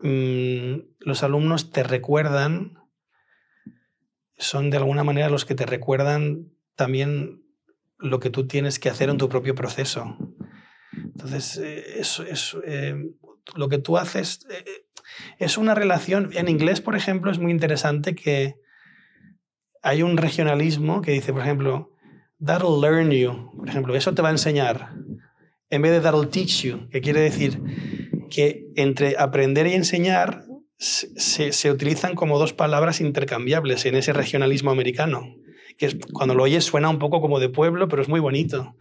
mm, 0.00 0.74
los 1.00 1.22
alumnos 1.22 1.70
te 1.70 1.82
recuerdan, 1.82 2.78
son 4.36 4.70
de 4.70 4.78
alguna 4.78 5.04
manera 5.04 5.28
los 5.28 5.44
que 5.44 5.54
te 5.54 5.66
recuerdan 5.66 6.50
también 6.74 7.44
lo 7.98 8.18
que 8.18 8.30
tú 8.30 8.46
tienes 8.46 8.78
que 8.78 8.88
hacer 8.88 9.08
en 9.08 9.18
tu 9.18 9.28
propio 9.28 9.54
proceso. 9.54 10.16
Entonces, 10.92 11.56
eh, 11.58 12.00
eso, 12.00 12.24
eso 12.24 12.60
eh, 12.64 13.14
lo 13.54 13.68
que 13.68 13.78
tú 13.78 13.96
haces 13.96 14.46
es 15.38 15.58
una 15.58 15.74
relación, 15.74 16.30
en 16.34 16.48
inglés, 16.48 16.80
por 16.80 16.96
ejemplo, 16.96 17.30
es 17.30 17.38
muy 17.38 17.52
interesante 17.52 18.14
que 18.14 18.56
hay 19.82 20.02
un 20.02 20.16
regionalismo 20.16 21.02
que 21.02 21.12
dice, 21.12 21.32
por 21.32 21.42
ejemplo, 21.42 21.92
that'll 22.44 22.80
learn 22.80 23.10
you, 23.10 23.50
por 23.56 23.68
ejemplo, 23.68 23.94
eso 23.94 24.14
te 24.14 24.22
va 24.22 24.28
a 24.28 24.32
enseñar, 24.32 24.90
en 25.70 25.82
vez 25.82 25.92
de 25.92 26.00
that'll 26.00 26.28
teach 26.28 26.62
you, 26.62 26.88
que 26.90 27.00
quiere 27.00 27.20
decir 27.20 27.60
que 28.30 28.66
entre 28.76 29.16
aprender 29.18 29.66
y 29.66 29.74
enseñar 29.74 30.44
se, 30.76 31.70
utilizan 31.70 32.14
como 32.14 32.38
dos 32.38 32.52
palabras 32.52 33.00
intercambiables 33.00 33.86
en 33.86 33.94
ese 33.94 34.12
regionalismo 34.12 34.70
americano, 34.70 35.36
que 35.78 35.86
es, 35.86 35.96
cuando 36.12 36.34
lo 36.34 36.42
oyes 36.42 36.64
suena 36.64 36.88
un 36.88 36.98
poco 36.98 37.20
como 37.20 37.40
de 37.40 37.48
pueblo, 37.48 37.88
pero 37.88 38.02
es 38.02 38.08
muy 38.08 38.20
bonito 38.20 38.76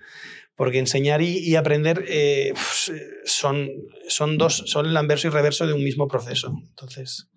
porque 0.56 0.80
enseñar 0.80 1.22
y, 1.22 1.56
aprender 1.56 2.06
eh, 2.08 2.54
son, 3.26 3.70
son, 4.08 4.38
dos, 4.38 4.63
son 4.68 4.86
el 4.86 4.98
anverso 4.98 5.28
y 5.28 5.32
reverso 5.32 5.66
de 5.66 5.74
un 5.74 5.84
mismo 5.84 6.08
proceso. 6.08 6.54
Entonces, 6.70 7.30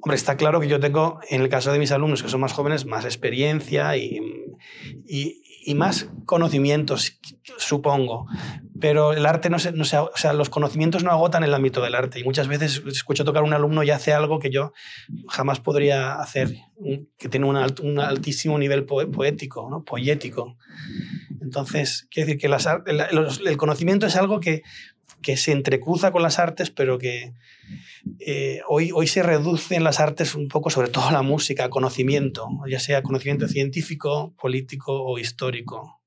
hombre, 0.00 0.16
está 0.16 0.36
claro 0.36 0.60
que 0.60 0.68
yo 0.68 0.80
tengo, 0.80 1.20
en 1.28 1.42
el 1.42 1.48
caso 1.48 1.72
de 1.72 1.78
mis 1.78 1.92
alumnos 1.92 2.22
que 2.22 2.28
son 2.28 2.40
más 2.40 2.52
jóvenes, 2.52 2.84
más 2.84 3.04
experiencia 3.04 3.96
y, 3.96 4.20
y, 5.06 5.42
y 5.64 5.74
más 5.74 6.08
conocimientos, 6.24 7.20
supongo. 7.58 8.26
Pero 8.80 9.12
el 9.12 9.26
arte 9.26 9.50
no 9.50 9.58
se, 9.58 9.72
no 9.72 9.84
se, 9.84 9.98
o 9.98 10.10
sea, 10.14 10.32
los 10.32 10.50
conocimientos 10.50 11.04
no 11.04 11.10
agotan 11.10 11.44
el 11.44 11.52
ámbito 11.52 11.82
del 11.82 11.94
arte. 11.94 12.20
Y 12.20 12.24
muchas 12.24 12.48
veces 12.48 12.82
escucho 12.86 13.24
tocar 13.24 13.42
a 13.42 13.46
un 13.46 13.52
alumno 13.52 13.82
y 13.82 13.90
hace 13.90 14.12
algo 14.12 14.38
que 14.38 14.50
yo 14.50 14.72
jamás 15.28 15.60
podría 15.60 16.14
hacer, 16.14 16.54
que 17.18 17.28
tiene 17.28 17.46
un, 17.46 17.56
un 17.82 17.98
altísimo 17.98 18.58
nivel 18.58 18.84
poético, 18.86 19.68
¿no? 19.70 19.84
poético. 19.84 20.56
Entonces, 21.40 22.06
quiere 22.10 22.34
decir 22.34 22.40
que 22.40 23.46
el, 23.46 23.56
conocimiento 23.56 24.06
es 24.06 24.16
algo 24.16 24.40
que, 24.40 24.62
que, 25.22 25.36
se 25.36 25.52
entrecruza 25.52 26.10
con 26.10 26.22
las 26.22 26.38
artes, 26.38 26.70
pero 26.70 26.98
que 26.98 27.34
eh, 28.20 28.60
hoy, 28.68 28.90
hoy 28.92 29.06
se 29.06 29.22
reduce 29.22 29.76
en 29.76 29.84
las 29.84 30.00
artes 30.00 30.34
un 30.34 30.48
poco, 30.48 30.70
sobre 30.70 30.88
todo 30.88 31.10
la 31.10 31.22
música, 31.22 31.64
a 31.64 31.70
conocimiento, 31.70 32.48
ya 32.68 32.80
sea 32.80 33.02
conocimiento 33.02 33.48
científico, 33.48 34.34
político 34.40 35.02
o 35.04 35.18
histórico. 35.18 35.98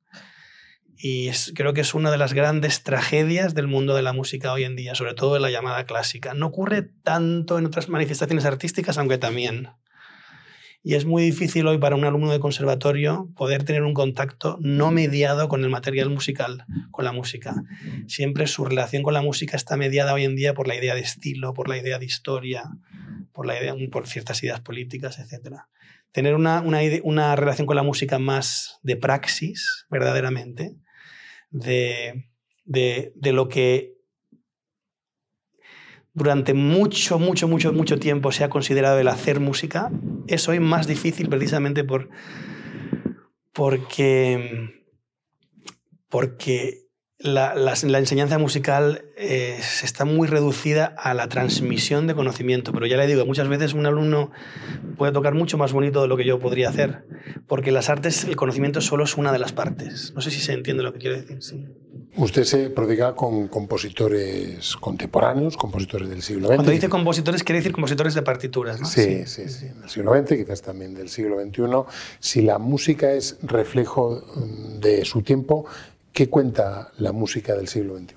Y 1.04 1.32
creo 1.56 1.74
que 1.74 1.82
es 1.82 1.96
una 1.96 2.12
de 2.12 2.18
las 2.20 2.34
grandes 2.34 2.84
tragedias 2.84 3.56
del 3.56 3.68
mundo 3.68 3.96
de 3.96 4.04
la 4.04 4.14
música 4.14 4.54
hoy 4.54 4.66
en 4.66 4.76
día, 4.76 4.94
sobre 4.94 5.16
todo 5.16 5.36
en 5.36 5.42
la 5.42 5.50
llamada 5.50 5.86
clásica. 5.86 6.36
No 6.36 6.48
ocurre 6.48 6.84
tanto 6.84 7.58
en 7.58 7.66
otras 7.66 7.90
manifestaciones 7.90 8.46
artísticas, 8.46 9.00
aunque 9.00 9.18
también. 9.18 9.70
Y 10.84 10.96
es 10.96 11.06
muy 11.06 11.22
difícil 11.22 11.68
hoy 11.68 11.78
para 11.78 11.96
un 11.96 12.06
alumno 12.06 12.32
de 12.32 12.40
conservatorio 12.40 13.30
poder 13.36 13.64
tener 13.64 13.84
un 13.84 13.94
contacto 13.94 14.58
no 14.62 14.92
mediado 14.92 15.48
con 15.48 15.64
el 15.64 15.70
material 15.70 16.10
musical, 16.10 16.66
con 16.90 17.06
la 17.06 17.12
música. 17.12 17.54
Siempre 18.08 18.48
su 18.48 18.66
relación 18.66 19.04
con 19.04 19.14
la 19.14 19.22
música 19.22 19.56
está 19.56 19.78
mediada 19.78 20.14
hoy 20.14 20.26
en 20.26 20.36
día 20.36 20.56
por 20.56 20.68
la 20.68 20.76
idea 20.76 20.96
de 20.96 21.02
estilo, 21.02 21.54
por 21.54 21.70
la 21.70 21.78
idea 21.78 22.00
de 22.00 22.06
historia, 22.06 22.64
por, 23.32 23.46
la 23.46 23.60
idea, 23.60 23.76
por 23.92 24.08
ciertas 24.08 24.42
ideas 24.42 24.62
políticas, 24.62 25.20
etc. 25.20 25.58
Tener 26.12 26.34
una, 26.34 27.36
relación 27.36 27.68
con 27.68 27.76
la 27.76 27.84
música 27.84 28.18
más 28.18 28.80
de 28.82 28.98
praxis, 28.98 29.86
verdaderamente, 29.92 30.78
de, 31.52 32.26
de, 32.66 33.14
de 33.16 33.34
lo 33.34 33.50
que 33.50 34.02
durante 36.14 36.54
mucho, 36.54 37.20
mucho, 37.20 37.48
mucho, 37.48 37.72
mucho 37.72 38.00
tiempo 38.00 38.32
se 38.32 38.44
ha 38.44 38.50
considerado 38.50 39.00
el 39.00 39.08
hacer 39.08 39.40
música, 39.40 39.92
es 40.34 40.48
hoy 40.48 40.60
más 40.60 40.88
difícil 40.88 41.30
precisamente 41.30 41.84
por, 41.84 42.10
porque, 43.54 44.84
porque 46.10 46.82
la, 47.24 48.00
enseñanza 48.00 48.38
musical 48.38 49.06
eh, 49.18 49.60
está 49.84 50.06
muy 50.06 50.28
reducida 50.28 50.86
a 50.98 51.14
la 51.14 51.28
transmisión 51.28 52.08
de 52.08 52.16
conocimiento, 52.16 52.72
pero 52.72 52.86
ya 52.86 52.98
le 52.98 53.08
digo, 53.08 53.26
muchas 53.26 53.48
veces 53.48 53.74
un 53.74 53.86
alumno 53.86 54.32
puede 54.98 55.12
tocar 55.12 55.34
mucho 55.34 55.58
más 55.58 55.74
bonito 55.74 56.02
de 56.02 56.08
lo 56.08 56.18
que 56.18 56.26
yo 56.26 56.40
podría 56.40 56.70
hacer, 56.70 57.06
porque 57.48 57.72
las 57.72 57.90
artes, 57.90 58.24
el 58.24 58.36
conocimiento 58.36 58.82
solo 58.82 59.04
es 59.04 59.18
una 59.18 59.32
de 59.32 59.40
las 59.40 59.54
partes. 59.54 60.14
No 60.16 60.22
sé 60.22 60.32
si 60.32 60.40
se 60.40 60.54
entiende 60.54 60.84
lo 60.84 60.94
que 60.94 61.00
quiero 61.00 61.18
decir. 61.18 61.42
Sí. 61.42 61.68
Usted 62.18 62.44
se 62.44 62.70
prodiga 62.70 63.16
con 63.16 63.48
compositores 63.48 64.76
contemporáneos, 64.76 65.56
compositores 65.56 66.10
del 66.10 66.22
siglo 66.22 66.48
XX. 66.48 66.56
Cuando 66.56 66.72
dice 66.72 66.90
compositores, 66.90 67.44
quiere 67.44 67.60
decir 67.60 67.72
compositores 67.72 68.14
de 68.14 68.22
partituras, 68.22 68.82
¿no? 68.82 68.86
Sí, 68.86 69.26
sí, 69.26 69.48
sí, 69.48 69.68
del 69.68 69.90
siglo 69.90 70.14
XX, 70.14 70.36
quizás 70.36 70.62
también 70.62 70.94
del 70.94 71.08
siglo 71.08 71.42
XXI. 71.42 71.64
Si 72.20 72.42
la 72.42 72.58
música 72.58 73.14
es 73.14 73.38
reflejo 73.42 74.24
mm, 74.36 74.80
de 74.80 75.06
su 75.06 75.22
tiempo, 75.22 75.66
¿qué 76.12 76.30
cuenta 76.30 76.92
la 76.98 77.14
música 77.14 77.56
del 77.56 77.70
siglo 77.70 77.98
XXI? 77.98 78.16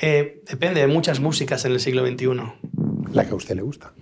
Eh, 0.00 0.42
depende 0.48 0.80
de 0.80 0.88
muchas 0.88 1.20
músicas 1.20 1.64
en 1.64 1.72
el 1.72 1.80
siglo 1.80 2.04
XXI. 2.04 2.26
La 3.12 3.24
que 3.24 3.30
a 3.30 3.36
usted 3.36 3.54
le 3.54 3.62
gusta. 3.62 3.92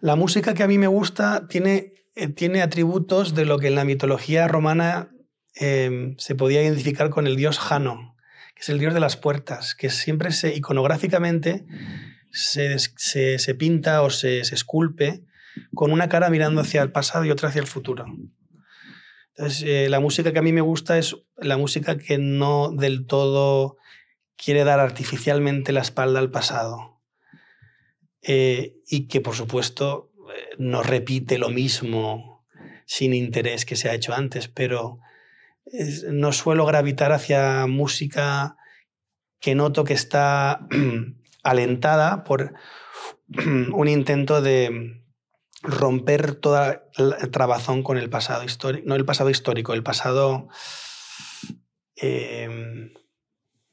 La 0.00 0.14
música 0.14 0.54
que 0.54 0.62
a 0.62 0.68
mí 0.68 0.78
me 0.78 0.86
gusta 0.86 1.48
tiene 1.48 1.95
tiene 2.34 2.62
atributos 2.62 3.34
de 3.34 3.44
lo 3.44 3.58
que 3.58 3.68
en 3.68 3.74
la 3.74 3.84
mitología 3.84 4.48
romana 4.48 5.10
eh, 5.54 6.14
se 6.18 6.34
podía 6.34 6.62
identificar 6.62 7.10
con 7.10 7.26
el 7.26 7.36
dios 7.36 7.58
Jano, 7.58 8.16
que 8.54 8.62
es 8.62 8.68
el 8.70 8.78
dios 8.78 8.94
de 8.94 9.00
las 9.00 9.16
puertas, 9.16 9.74
que 9.74 9.90
siempre 9.90 10.30
se, 10.32 10.54
iconográficamente 10.54 11.66
se, 12.30 12.78
se, 12.78 13.54
pinta 13.54 14.02
o 14.02 14.10
se, 14.10 14.40
esculpe 14.40 15.24
con 15.74 15.92
una 15.92 16.08
cara 16.08 16.28
mirando 16.30 16.60
hacia 16.60 16.82
el 16.82 16.92
pasado 16.92 17.24
y 17.24 17.30
otra 17.30 17.50
hacia 17.50 17.60
el 17.60 17.66
futuro. 17.66 18.06
Entonces, 19.34 19.62
eh, 19.66 19.88
la 19.90 20.00
música 20.00 20.32
que 20.32 20.38
a 20.38 20.42
mí 20.42 20.52
me 20.52 20.62
gusta 20.62 20.98
es 20.98 21.16
la 21.36 21.58
música 21.58 21.98
que 21.98 22.16
no 22.18 22.70
del 22.70 23.06
todo 23.06 23.76
quiere 24.36 24.64
dar 24.64 24.80
artificialmente 24.80 25.72
la 25.72 25.80
espalda 25.80 26.18
al 26.18 26.30
pasado. 26.30 26.94
y 28.28 29.06
que, 29.06 29.20
por 29.20 29.36
supuesto, 29.36 30.10
no 30.58 30.82
repite 30.82 31.38
lo 31.38 31.48
mismo 31.50 32.44
sin 32.86 33.14
interés 33.14 33.64
que 33.64 33.76
se 33.76 33.88
ha 33.88 33.94
hecho 33.94 34.14
antes, 34.14 34.48
pero 34.48 35.00
no 36.10 36.32
suelo 36.32 36.64
gravitar 36.66 37.12
hacia 37.12 37.66
música 37.66 38.56
que 39.40 39.54
noto 39.54 39.84
que 39.84 39.94
está 39.94 40.66
alentada 41.42 42.24
por 42.24 42.54
un 43.72 43.88
intento 43.88 44.40
de 44.40 45.02
romper 45.62 46.34
toda 46.34 46.84
el 46.96 47.30
trabazón 47.30 47.82
con 47.82 47.98
el 47.98 48.08
pasado 48.08 48.44
histórico, 48.44 48.88
no 48.88 48.94
el 48.94 49.04
pasado 49.04 49.30
histórico, 49.30 49.74
el 49.74 49.82
pasado, 49.82 50.48
em, 51.96 52.92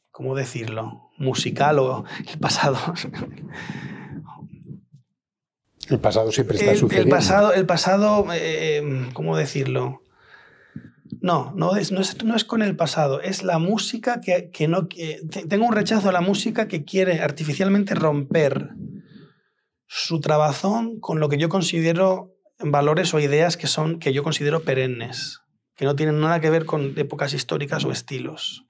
¿cómo 0.10 0.36
decirlo? 0.36 1.12
Musical 1.17 1.80
o 1.80 2.06
el 2.32 2.39
pasado 2.39 2.78
El 5.89 6.00
pasado 6.00 6.32
siempre 6.32 6.58
está 6.58 6.76
sucediendo. 6.76 7.04
El 7.04 7.10
pasado, 7.10 7.54
el 7.54 7.65
pasado 7.65 8.26
eh, 8.34 9.10
¿cómo 9.13 9.38
decirlo? 9.38 10.02
No, 11.22 11.54
no 11.56 11.76
es, 11.76 11.91
no 11.91 12.02
es, 12.02 12.43
con 12.43 12.62
el 12.62 12.76
pasado, 12.76 13.22
es 13.22 13.43
la 13.43 13.60
música 13.60 14.19
que, 14.19 14.50
que 14.52 14.67
no... 14.67 14.88
tengo 14.88 15.65
un 15.65 15.74
rechazo 15.74 16.10
a 16.10 16.12
la 16.12 16.22
música 16.22 16.67
que 16.67 16.84
quiere 16.84 17.22
artificialmente 17.22 17.96
romper 17.96 18.72
su 19.88 20.19
trabazón 20.19 21.00
con 21.00 21.19
lo 21.19 21.30
que 21.30 21.38
yo 21.38 21.50
considero 21.50 22.34
valores 22.60 23.13
o 23.13 23.19
ideas 23.19 23.58
que, 23.58 23.67
son, 23.67 24.00
que 24.00 24.13
yo 24.13 24.24
considero 24.24 24.63
perennes, 24.63 25.41
que 25.76 25.86
no 25.86 25.96
tienen 25.96 26.19
nada 26.19 26.39
que 26.39 26.50
ver 26.50 26.65
con 26.65 26.93
épocas 26.98 27.34
históricas 27.34 27.86
o 27.86 27.91
estilos. 27.91 28.65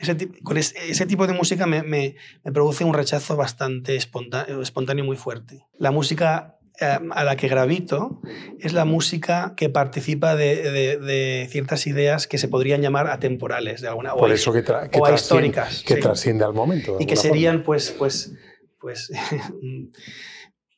Ese, 0.00 0.16
con 0.42 0.56
ese, 0.56 1.06
tipo 1.06 1.26
de 1.26 1.32
música 1.32 1.66
me, 1.66 1.82
me, 1.82 2.16
me, 2.44 2.52
produce 2.52 2.84
un 2.84 2.94
rechazo 2.94 3.36
bastante 3.36 3.96
espontáneo, 3.96 4.60
espontáneo 4.60 5.04
muy 5.04 5.16
fuerte. 5.16 5.66
La 5.78 5.90
música 5.90 6.58
eh, 6.80 6.98
a 7.10 7.24
la 7.24 7.36
que 7.36 7.48
gravito 7.48 8.20
es 8.58 8.72
la 8.72 8.84
música 8.84 9.54
que 9.56 9.70
participa 9.70 10.36
de, 10.36 10.70
de, 10.70 10.98
de, 10.98 11.48
ciertas 11.50 11.86
ideas 11.86 12.26
que 12.26 12.38
se 12.38 12.48
podrían 12.48 12.82
llamar 12.82 13.08
atemporales 13.08 13.80
de 13.80 13.88
alguna 13.88 14.14
Por 14.14 14.30
eso 14.30 14.52
que, 14.52 14.62
tra 14.62 14.88
que 14.90 14.98
o 14.98 15.14
históricas 15.14 15.82
que 15.86 15.94
sí. 15.94 16.00
trasciende 16.00 16.44
al 16.44 16.52
momento 16.52 16.96
y 16.98 17.06
que 17.06 17.16
serían 17.16 17.62
pues 17.62 17.90
pues 17.92 18.32
pues 18.80 19.10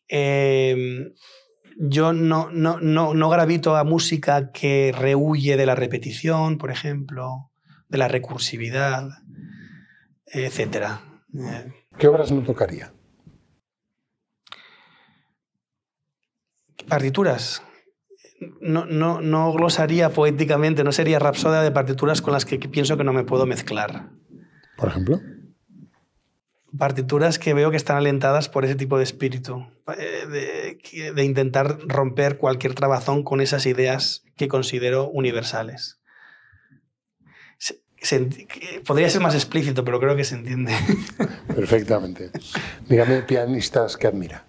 Em, 0.09 1.13
yo 1.79 2.13
no, 2.13 2.51
no, 2.51 2.79
no, 2.81 3.15
no 3.15 3.29
gravito 3.29 3.77
a 3.77 3.85
música 3.85 4.51
que 4.53 4.95
rehuye 4.97 5.57
de 5.57 5.67
la 5.67 5.75
repetición, 5.75 6.59
por 6.59 6.71
ejemplo, 6.71 7.51
de 7.89 7.99
la 7.99 8.09
recursividad, 8.09 9.09
etc. 10.27 10.99
¿Qué 11.99 12.09
obras 12.09 12.33
no 12.33 12.43
tocaría? 12.43 12.93
Partituras. 16.89 17.63
No, 18.61 18.85
no, 18.85 19.21
no, 19.21 19.53
glosaría 19.53 20.11
poéticamente, 20.11 20.85
no 20.85 20.93
sería 20.93 21.19
rapsodia 21.19 21.63
de 21.63 21.71
partituras 21.71 22.21
con 22.21 22.33
las 22.33 22.45
que 22.45 22.59
pienso 22.59 22.97
que 22.97 23.05
no 23.05 23.13
me 23.13 23.25
puedo 23.25 23.47
mezclar. 23.47 24.11
Por 24.77 24.89
ejemplo. 24.89 25.21
Partituras 26.77 27.39
que 27.39 27.55
veo 27.55 27.71
que 27.71 27.79
están 27.79 27.97
alentadas 27.97 28.51
por 28.51 28.65
ese 28.67 28.75
tipo 28.75 28.99
de 28.99 29.05
espíritu, 29.05 29.67
eh, 29.99 30.77
de, 31.15 31.25
intentar 31.25 31.79
romper 31.87 32.37
cualquier 32.37 32.75
trabazón 32.75 33.23
con 33.23 33.41
esas 33.41 33.65
ideas 33.65 34.25
que 34.37 34.49
considero 34.49 35.09
universales. 35.09 36.01
Podría 38.85 39.11
ser 39.11 39.21
más 39.21 39.35
explícito, 39.35 39.85
pero 39.85 40.01
creo 40.01 40.17
que 40.17 40.25
se 40.25 40.37
entiende. 40.37 40.73
Perfectamente. 41.55 42.31
Dígame 42.89 43.23
pianistas 43.23 43.97
que 43.97 44.07
admira. 44.07 44.47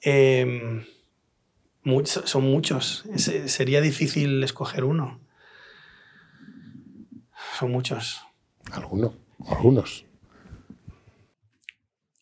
Em, 0.00 0.84
son 2.04 2.44
muchos. 2.44 3.04
sería 3.16 3.80
difícil 3.80 4.42
escoger 4.42 4.84
uno. 4.84 5.20
Son 7.58 7.70
muchos. 7.70 8.22
¿Alguno? 8.72 9.14
Algunos. 9.46 10.04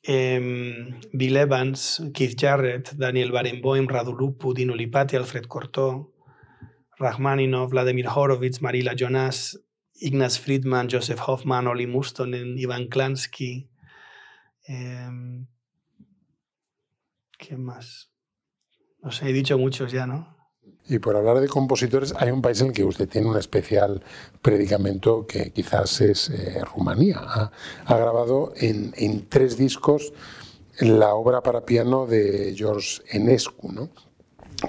Em, 0.02 1.00
Bill 1.12 1.36
Evans, 1.36 2.02
Keith 2.12 2.38
Jarrett, 2.38 2.92
Daniel 2.92 3.32
Barenboim, 3.32 3.88
Radu 3.88 4.12
Lupu, 4.12 4.52
Dino 4.52 4.74
Lipati, 4.74 5.16
Alfred 5.16 5.46
Cortó, 5.46 6.13
Rachmaninov, 6.98 7.70
Vladimir 7.70 8.08
Horowitz, 8.08 8.60
Marila 8.60 8.94
Jonas, 8.94 9.60
Ignaz 9.94 10.38
Friedman, 10.38 10.88
Joseph 10.90 11.20
Hoffman, 11.26 11.66
Oli 11.66 11.86
Mustonen, 11.86 12.58
Ivan 12.58 12.88
Klansky. 12.88 13.68
Em, 14.66 15.46
¿Quién 17.38 17.62
más? 17.62 18.10
No 19.02 19.10
he 19.22 19.32
dicho 19.32 19.58
muchos 19.58 19.92
ya, 19.92 20.06
¿no? 20.06 20.34
Y 20.86 20.98
por 20.98 21.16
hablar 21.16 21.40
de 21.40 21.48
compositores, 21.48 22.14
hay 22.16 22.30
un 22.30 22.42
país 22.42 22.60
en 22.60 22.68
el 22.68 22.72
que 22.72 22.84
usted 22.84 23.08
tiene 23.08 23.28
un 23.28 23.38
especial 23.38 24.02
predicamento 24.42 25.26
que 25.26 25.50
quizás 25.50 26.00
es 26.00 26.28
eh, 26.30 26.62
Rumanía. 26.64 27.20
Ha, 27.86 27.96
grabado 27.96 28.52
en, 28.56 29.26
tres 29.28 29.56
discos 29.56 30.12
la 30.80 31.14
obra 31.14 31.42
para 31.42 31.64
piano 31.64 32.06
de 32.06 32.54
George 32.56 33.02
Enescu. 33.10 33.72
¿no? 33.72 33.90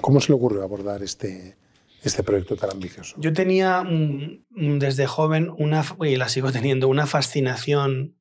¿Cómo 0.00 0.20
se 0.20 0.28
le 0.28 0.36
ocurrió 0.36 0.62
abordar 0.62 1.02
este, 1.02 1.56
este 2.02 2.22
proyecto 2.22 2.56
tan 2.56 2.70
ambicioso? 2.70 3.16
Yo 3.18 3.32
tenía 3.32 3.84
desde 4.50 5.06
joven 5.06 5.50
una, 5.58 5.84
y 6.00 6.16
la 6.16 6.28
sigo 6.28 6.52
teniendo, 6.52 6.88
una 6.88 7.06
fascinación 7.06 8.16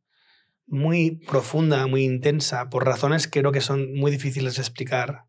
muy 0.67 1.21
profunda, 1.27 1.85
muy 1.87 2.03
intensa, 2.03 2.69
por 2.69 2.85
razones 2.85 3.27
que 3.27 3.41
creo 3.41 3.51
que 3.51 3.61
son 3.61 3.93
muy 3.93 4.11
difíciles 4.11 4.55
de 4.55 4.61
explicar, 4.61 5.25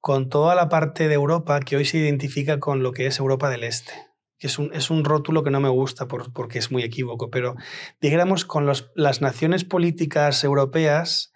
con 0.00 0.28
toda 0.28 0.54
la 0.54 0.68
parte 0.68 1.08
de 1.08 1.14
Europa 1.14 1.60
que 1.60 1.76
hoy 1.76 1.84
se 1.84 1.98
identifica 1.98 2.58
con 2.58 2.82
lo 2.82 2.92
que 2.92 3.06
es 3.06 3.18
Europa 3.18 3.50
del 3.50 3.64
Este. 3.64 3.92
Que 4.38 4.46
es, 4.46 4.58
un, 4.58 4.72
es 4.72 4.88
un 4.88 5.04
rótulo 5.04 5.44
que 5.44 5.50
no 5.50 5.60
me 5.60 5.68
gusta 5.68 6.08
por, 6.08 6.32
porque 6.32 6.58
es 6.58 6.70
muy 6.70 6.82
equívoco, 6.82 7.30
pero 7.30 7.56
digamos 8.00 8.46
con 8.46 8.66
las 8.66 9.20
naciones 9.20 9.64
políticas 9.64 10.42
europeas 10.42 11.32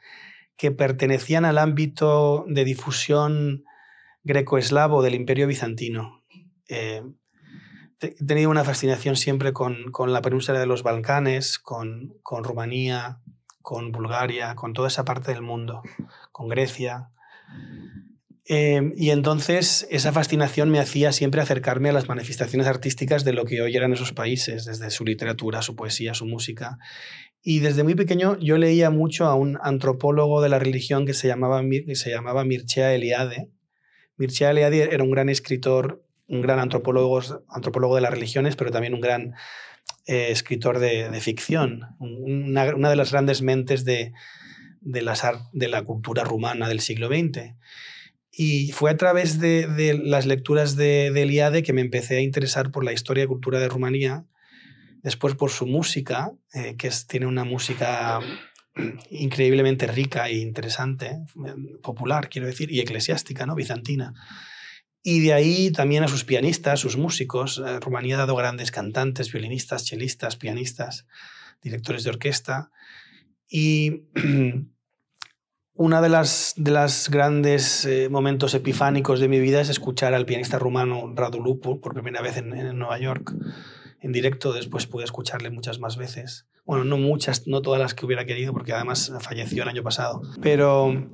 que 0.56 0.70
pertenecían 0.70 1.44
al 1.44 1.58
ámbito 1.58 2.46
de 2.48 2.64
difusión 2.64 3.64
greco-eslavo 4.24 5.02
del 5.02 5.14
Imperio 5.14 5.46
Bizantino. 5.46 6.24
Eh, 6.68 7.02
he 8.00 8.24
tenido 8.24 8.50
una 8.50 8.64
fascinación 8.64 9.16
siempre 9.16 9.52
con, 9.52 9.90
con, 9.92 10.12
la 10.12 10.22
península 10.22 10.58
de 10.58 10.66
los 10.66 10.82
Balcanes, 10.82 11.58
con, 11.58 12.18
con 12.22 12.44
Rumanía, 12.44 13.20
con 13.62 13.92
Bulgaria, 13.92 14.54
con 14.54 14.72
toda 14.72 14.88
esa 14.88 15.04
parte 15.04 15.32
del 15.32 15.42
mundo, 15.42 15.82
con 16.32 16.48
Grecia. 16.48 17.10
Em, 18.46 18.92
y 18.94 19.08
entonces 19.08 19.86
esa 19.90 20.12
fascinación 20.12 20.70
me 20.70 20.78
hacía 20.78 21.12
siempre 21.12 21.40
acercarme 21.40 21.88
a 21.88 21.94
las 21.94 22.08
manifestaciones 22.08 22.66
artísticas 22.66 23.24
de 23.24 23.32
lo 23.32 23.46
que 23.46 23.62
hoy 23.62 23.74
eran 23.74 23.94
esos 23.94 24.12
países, 24.12 24.66
desde 24.66 24.90
su 24.90 25.04
literatura, 25.04 25.62
su 25.62 25.74
poesía, 25.76 26.12
su 26.12 26.26
música. 26.26 26.78
Y 27.42 27.60
desde 27.60 27.84
muy 27.84 27.94
pequeño 27.94 28.38
yo 28.38 28.58
leía 28.58 28.90
mucho 28.90 29.24
a 29.26 29.34
un 29.34 29.58
antropólogo 29.62 30.42
de 30.42 30.50
la 30.50 30.58
religión 30.58 31.06
que 31.06 31.14
se 31.14 31.26
llamaba, 31.26 31.62
que 31.62 31.94
se 31.94 32.10
llamaba 32.10 32.44
Mircea 32.44 32.94
Eliade. 32.94 33.48
Mircea 34.16 34.50
Eliade 34.50 34.94
era 34.94 35.04
un 35.04 35.10
gran 35.10 35.28
escritor, 35.28 36.04
un 36.28 36.40
gran 36.40 36.58
antropólogo, 36.58 37.20
antropólogo 37.48 37.96
de 37.96 38.00
las 38.00 38.12
religiones, 38.12 38.56
pero 38.56 38.70
también 38.70 38.94
un 38.94 39.00
gran 39.00 39.34
eh, 40.06 40.28
escritor 40.30 40.78
de, 40.78 41.20
ficción, 41.20 41.96
una, 41.98 42.90
de 42.90 42.96
las 42.96 43.12
grandes 43.12 43.42
mentes 43.42 43.84
de, 43.84 44.12
de, 44.80 45.02
la 45.02 45.82
cultura 45.82 46.24
rumana 46.24 46.68
del 46.68 46.80
siglo 46.80 47.08
XX. 47.08 47.54
Y 48.30 48.72
fue 48.72 48.90
a 48.90 48.96
través 48.96 49.38
de, 49.38 50.00
las 50.02 50.26
lecturas 50.26 50.76
de, 50.76 51.10
de, 51.12 51.22
Eliade 51.22 51.62
que 51.62 51.72
me 51.72 51.80
empecé 51.80 52.16
a 52.16 52.20
interesar 52.20 52.70
por 52.70 52.84
la 52.84 52.92
historia 52.92 53.24
y 53.24 53.28
cultura 53.28 53.60
de 53.60 53.68
Rumanía, 53.68 54.24
después 55.02 55.34
por 55.34 55.50
su 55.50 55.66
música, 55.66 56.32
eh, 56.52 56.76
que 56.76 56.90
tiene 57.08 57.26
una 57.26 57.44
música 57.44 58.20
increíblemente 59.10 59.86
rica 59.86 60.28
e 60.28 60.38
interesante, 60.38 61.18
popular, 61.82 62.28
quiero 62.28 62.46
decir, 62.46 62.70
y 62.70 62.80
eclesiástica, 62.80 63.46
¿no? 63.46 63.54
bizantina. 63.54 64.14
Y 65.02 65.20
de 65.20 65.34
ahí 65.34 65.70
también 65.70 66.02
a 66.02 66.08
sus 66.08 66.24
pianistas, 66.24 66.80
sus 66.80 66.96
músicos. 66.96 67.62
Eh, 67.64 67.78
Rumanía 67.78 68.14
ha 68.14 68.18
dado 68.18 68.36
grandes 68.36 68.70
cantantes, 68.70 69.30
violinistas, 69.30 69.84
chelistas, 69.84 70.36
pianistas, 70.36 71.06
directores 71.62 72.04
de 72.04 72.10
orquesta. 72.10 72.70
Y 73.46 74.04
Una 75.76 76.00
de 76.00 76.08
las, 76.08 76.54
de 76.56 76.70
las 76.70 77.10
grandes 77.10 77.84
eh, 77.84 78.08
momentos 78.08 78.54
epifánicos 78.54 79.18
de 79.18 79.26
mi 79.26 79.40
vida 79.40 79.60
es 79.60 79.68
escuchar 79.68 80.14
al 80.14 80.24
pianista 80.24 80.56
rumano 80.56 81.12
Radu 81.16 81.40
Lupu 81.40 81.80
por 81.80 81.94
primera 81.94 82.22
vez 82.22 82.36
en, 82.36 82.78
Nueva 82.78 82.96
York, 83.00 83.34
en 84.04 84.12
directo. 84.12 84.52
Después 84.52 84.86
pude 84.86 85.04
escucharle 85.04 85.50
muchas 85.50 85.80
más 85.80 85.96
veces. 85.96 86.46
Bueno, 86.66 86.84
no 86.84 86.98
muchas, 86.98 87.46
no 87.46 87.62
todas 87.62 87.80
las 87.80 87.94
que 87.94 88.04
hubiera 88.04 88.26
querido, 88.26 88.52
porque 88.52 88.74
además 88.74 89.10
falleció 89.20 89.62
el 89.62 89.70
año 89.70 89.82
pasado. 89.82 90.20
Pero 90.42 91.10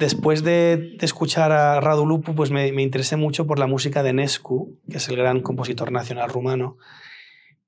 después 0.00 0.42
de, 0.42 0.96
escuchar 1.00 1.52
a 1.52 1.80
Radu 1.80 2.04
Lupu, 2.04 2.34
pues 2.34 2.50
me, 2.50 2.66
interesé 2.66 3.16
mucho 3.16 3.46
por 3.46 3.60
la 3.60 3.68
música 3.68 4.02
de 4.02 4.12
Nescu, 4.12 4.80
que 4.90 4.96
es 4.96 5.08
el 5.08 5.16
gran 5.16 5.42
compositor 5.42 5.92
nacional 5.92 6.28
rumano. 6.28 6.76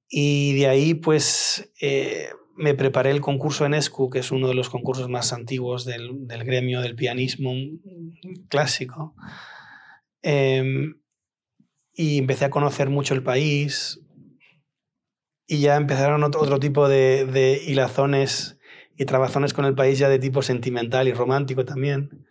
Y 0.09 0.55
de 0.55 0.69
ahí, 0.69 0.95
pues... 0.95 1.73
Eh, 1.81 2.29
me 2.57 2.75
preparé 2.75 3.11
el 3.11 3.21
concurso 3.21 3.67
en 3.67 3.75
ESCU, 3.75 4.11
que 4.11 4.21
es 4.21 4.31
uno 4.31 4.47
de 4.47 4.55
los 4.55 4.71
concursos 4.71 5.09
más 5.09 5.33
antiguos 5.33 5.85
del, 5.85 6.29
gremio 6.29 6.83
del 6.83 6.95
pianismo 6.95 7.53
clásico. 8.49 9.17
Eh, 10.23 10.95
y 11.95 12.19
empecé 12.19 12.45
a 12.45 12.51
conocer 12.51 12.91
mucho 12.91 13.15
el 13.15 13.23
país. 13.23 14.01
Y 15.47 15.61
ya 15.61 15.77
empezaron 15.77 16.25
otro, 16.25 16.41
otro 16.41 16.59
tipo 16.59 16.89
de, 16.89 17.27
de, 17.27 17.63
hilazones 17.67 18.59
y 18.97 19.05
trabazones 19.05 19.53
con 19.53 19.65
el 19.65 19.75
país 19.75 19.99
ya 19.99 20.09
de 20.09 20.19
tipo 20.19 20.43
sentimental 20.43 21.09
y 21.09 21.13
romántico 21.13 21.65
también. 21.65 22.27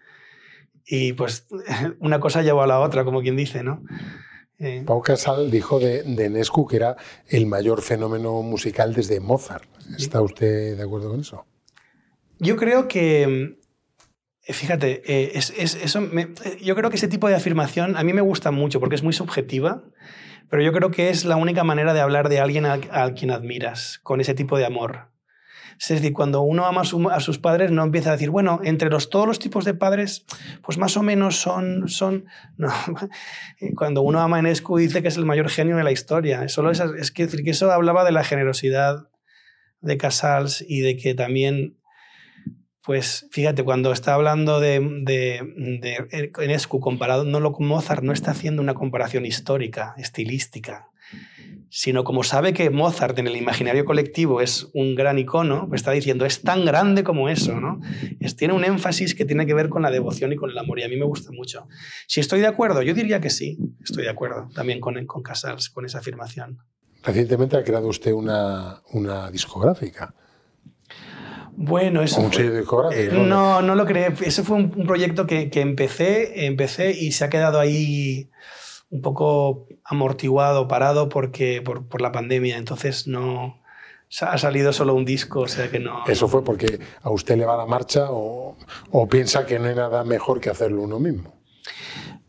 Y 0.86 1.14
pues 1.14 1.48
una 2.00 2.20
cosa 2.20 2.42
llevó 2.42 2.64
a 2.64 2.68
la 2.68 2.80
otra, 2.80 3.04
como 3.04 3.22
quien 3.22 3.36
dice, 3.36 3.64
¿no? 3.64 3.84
Pau 4.86 5.02
Casal 5.02 5.52
dijo 5.52 5.80
de, 5.80 6.04
de, 6.04 6.30
Nescu 6.30 6.66
que 6.68 6.78
era 6.78 6.96
el 7.28 7.46
mayor 7.48 7.82
fenómeno 7.82 8.42
musical 8.42 8.94
desde 8.94 9.20
Mozart. 9.20 9.68
¿Está 9.98 10.22
usted 10.22 10.78
de 10.78 10.84
acuerdo 10.84 11.10
con 11.10 11.20
eso? 11.20 11.46
Yo 12.40 12.56
creo 12.56 12.88
que, 12.88 13.58
eh, 14.46 14.54
fíjate, 14.54 15.02
eh, 15.06 15.32
es, 15.36 15.50
eso 15.58 16.00
eh, 16.02 16.34
yo 16.62 16.76
creo 16.76 16.90
que 16.90 16.96
ese 16.96 17.08
tipo 17.08 17.28
de 17.28 17.36
afirmación 17.36 17.98
a 17.98 18.04
mí 18.04 18.14
me 18.14 18.22
gusta 18.22 18.52
mucho 18.52 18.80
porque 18.80 18.96
es 18.96 19.04
muy 19.04 19.14
subjetiva, 19.14 19.84
pero 20.54 20.62
yo 20.62 20.72
creo 20.72 20.92
que 20.92 21.10
es 21.10 21.26
la 21.26 21.36
única 21.36 21.64
manera 21.64 21.96
de 21.96 22.00
hablar 22.00 22.30
de 22.30 22.40
alguien 22.40 22.68
a, 22.68 22.74
a 22.92 23.16
quien 23.16 23.32
admiras, 23.32 24.00
con 24.04 24.22
ese 24.22 24.36
tipo 24.36 24.56
de 24.56 24.68
amor. 24.68 25.10
Es 25.80 25.88
decir, 25.88 26.14
cuando 26.14 26.42
uno 26.42 26.68
ama 26.68 26.82
a, 26.82 27.20
sus 27.22 27.40
padres, 27.40 27.72
no 27.72 27.82
empieza 27.82 28.10
a 28.10 28.12
decir, 28.12 28.30
bueno, 28.30 28.60
entre 28.64 28.92
los, 28.92 29.10
todos 29.10 29.26
los 29.26 29.40
tipos 29.40 29.66
de 29.66 29.74
padres, 29.74 30.28
pues 30.62 30.78
más 30.78 30.96
o 30.96 31.02
menos 31.02 31.38
son... 31.38 31.90
son. 31.90 32.26
Cuando 33.76 34.04
uno 34.04 34.20
ama 34.20 34.36
a 34.36 34.40
Enescu 34.42 34.78
dice 34.78 35.02
que 35.02 35.08
es 35.08 35.18
el 35.18 35.26
mayor 35.26 35.50
genio 35.50 35.76
de 35.76 35.84
la 35.84 35.92
historia. 35.92 36.48
Solo 36.50 36.70
es, 36.70 36.80
es 36.80 37.12
decir, 37.12 37.44
que 37.44 37.50
eso 37.50 37.72
hablaba 37.72 38.06
de 38.06 38.12
la 38.12 38.24
generosidad 38.24 39.10
de 39.82 39.98
Casals 39.98 40.64
y 40.68 40.82
de 40.82 40.98
que 40.98 41.16
también, 41.16 41.80
pues 42.84 43.28
fíjate, 43.32 43.64
cuando 43.64 43.92
está 43.92 44.14
hablando 44.14 44.60
de, 44.60 44.80
de, 44.80 45.42
de 45.82 46.32
Enescu 46.44 46.80
comparado 46.80 47.24
no 47.24 47.40
lo 47.40 47.52
con 47.52 47.68
Mozart, 47.68 48.04
no 48.04 48.14
está 48.14 48.32
haciendo 48.32 48.62
una 48.62 48.74
comparación 48.74 49.26
histórica, 49.26 49.96
estilística 49.98 50.90
sino 51.76 52.04
como 52.04 52.22
sabe 52.22 52.54
que 52.54 52.70
Mozart 52.70 53.18
en 53.18 53.26
el 53.26 53.36
imaginario 53.36 53.84
colectivo 53.84 54.42
es 54.42 54.70
un 54.76 54.94
gran 54.94 55.18
icono, 55.18 55.68
pues 55.68 55.82
está 55.82 55.90
diciendo, 55.90 56.24
es 56.24 56.44
tan 56.44 56.66
grande 56.66 57.04
como 57.04 57.30
eso, 57.30 57.60
¿no? 57.60 57.80
Es, 58.20 58.36
tiene 58.36 58.54
un 58.54 58.64
énfasis 58.64 59.16
que 59.16 59.26
tiene 59.26 59.48
que 59.48 59.56
ver 59.56 59.70
con 59.70 59.82
la 59.82 59.90
devoción 59.90 60.32
y 60.32 60.36
con 60.36 60.52
el 60.52 60.58
amor, 60.60 60.78
y 60.78 60.84
a 60.84 60.88
mí 60.88 60.98
me 60.98 61.06
gusta 61.06 61.32
mucho. 61.32 61.68
Si 62.06 62.20
estoy 62.20 62.42
de 62.42 62.46
acuerdo, 62.46 62.84
yo 62.84 62.94
diría 62.94 63.20
que 63.20 63.32
sí, 63.32 63.58
estoy 63.84 64.04
de 64.04 64.12
acuerdo 64.12 64.50
también 64.54 64.80
con, 64.80 65.04
con 65.08 65.24
Casals, 65.24 65.72
con 65.72 65.84
esa 65.84 65.98
afirmación. 65.98 66.60
Recientemente 67.02 67.58
ha 67.58 67.64
creado 67.64 67.88
usted 67.88 68.12
una, 68.12 68.84
una 68.92 69.32
discográfica. 69.32 70.14
Bueno, 71.56 72.02
eso. 72.02 72.22
Un 72.22 72.34
sello 72.34 72.56
discográfico. 72.56 73.16
Eh, 73.16 73.26
no, 73.26 73.62
no 73.62 73.76
lo 73.76 73.86
creé. 73.86 74.14
Ese 74.22 74.44
fue 74.44 74.58
un, 74.58 74.70
proyecto 74.72 75.28
que, 75.28 75.50
que, 75.50 75.62
empecé, 75.62 76.46
empecé 76.46 76.92
y 76.92 77.12
se 77.12 77.26
ha 77.26 77.30
quedado 77.30 77.60
ahí 77.60 78.30
un 78.90 79.02
poco 79.02 79.68
amortiguado, 79.84 80.68
parado 80.68 81.10
porque, 81.10 81.62
por, 81.62 81.88
por 81.88 82.02
la 82.02 82.12
pandemia. 82.12 82.58
Entonces 82.58 83.08
no 83.08 83.62
ha 84.22 84.38
salido 84.38 84.72
solo 84.74 84.94
un 84.94 85.06
disco, 85.06 85.42
o 85.42 85.48
sea 85.48 85.72
que 85.72 85.80
no. 85.80 86.04
¿Eso 86.08 86.28
fue 86.28 86.44
porque 86.44 86.80
a 87.02 87.10
usted 87.10 87.38
le 87.38 87.46
va 87.46 87.58
la 87.58 87.66
marcha 87.66 88.12
o, 88.12 88.56
o 88.92 89.08
piensa 89.08 89.46
que 89.46 89.58
no 89.58 89.68
hay 89.68 89.76
nada 89.76 90.04
mejor 90.04 90.40
que 90.40 90.50
hacerlo 90.50 90.84
uno 90.84 91.00
mismo? 91.00 91.34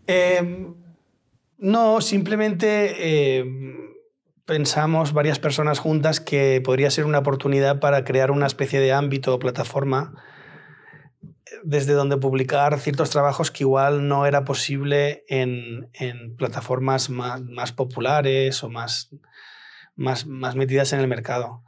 Eh, 0.07 0.67
no, 1.59 2.01
simplemente 2.01 2.95
eh, 3.39 3.45
pensamos 4.47 5.13
varias 5.13 5.39
personas 5.39 5.79
juntas 5.79 6.21
que 6.21 6.61
podría 6.63 6.91
ser 6.91 7.07
una 7.07 7.19
oportunidad 7.19 7.81
para 7.81 8.05
crear 8.05 8.31
una 8.31 8.47
especie 8.47 8.81
de 8.81 8.93
ámbito 8.93 9.35
o 9.35 9.39
plataforma 9.39 10.13
desde 11.63 11.95
donde 11.95 12.17
publicar 12.17 12.79
ciertos 12.79 13.11
trabajos 13.11 13.51
que 13.51 13.65
igual 13.65 14.07
no 14.09 14.27
era 14.27 14.45
posible 14.45 15.25
en, 15.29 15.89
en 15.95 16.37
plataformas 16.37 17.11
más, 17.11 17.43
más, 17.43 17.73
populares 17.73 18.63
o 18.63 18.69
más, 18.69 19.11
más, 19.97 20.27
más 20.27 20.57
metidas 20.57 20.93
en 20.93 21.01
el 21.01 21.09
mercado. 21.09 21.63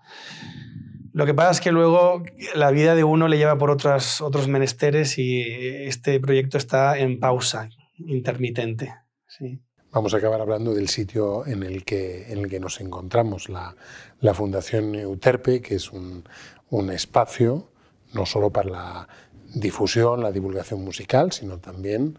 Lo 1.13 1.25
que 1.25 1.33
pasa 1.33 1.51
es 1.53 1.61
que 1.63 1.73
luego 1.73 2.23
la 2.55 2.71
vida 2.71 2.95
de 2.95 3.05
uno 3.05 3.27
le 3.27 3.39
lleva 3.39 3.57
por 3.57 3.71
otros 3.71 4.49
menesteres 4.49 5.19
y 5.19 5.41
este 5.41 6.21
proyecto 6.21 6.59
está 6.59 6.99
en 6.99 7.19
pausa 7.19 7.71
intermitente. 7.97 8.95
Sí. 9.27 9.61
Vamos 9.97 10.13
a 10.13 10.19
acabar 10.19 10.43
hablando 10.43 10.75
del 10.75 10.91
sitio 10.91 11.47
en 11.47 11.63
el 11.63 11.83
que, 11.83 12.31
en 12.31 12.41
el 12.41 12.51
que 12.51 12.61
nos 12.61 12.83
encontramos, 12.83 13.49
la, 13.49 13.75
la 14.21 14.35
Fundación 14.35 14.95
Euterpe, 14.95 15.63
que 15.63 15.77
es 15.77 15.91
un, 15.91 16.23
un 16.69 16.91
espacio 16.91 17.71
no 18.13 18.27
solo 18.27 18.51
para 18.51 18.69
la 18.69 19.09
difusión, 19.55 20.23
la 20.23 20.33
divulgación 20.33 20.85
musical, 20.85 21.33
sino 21.33 21.61
también 21.61 22.19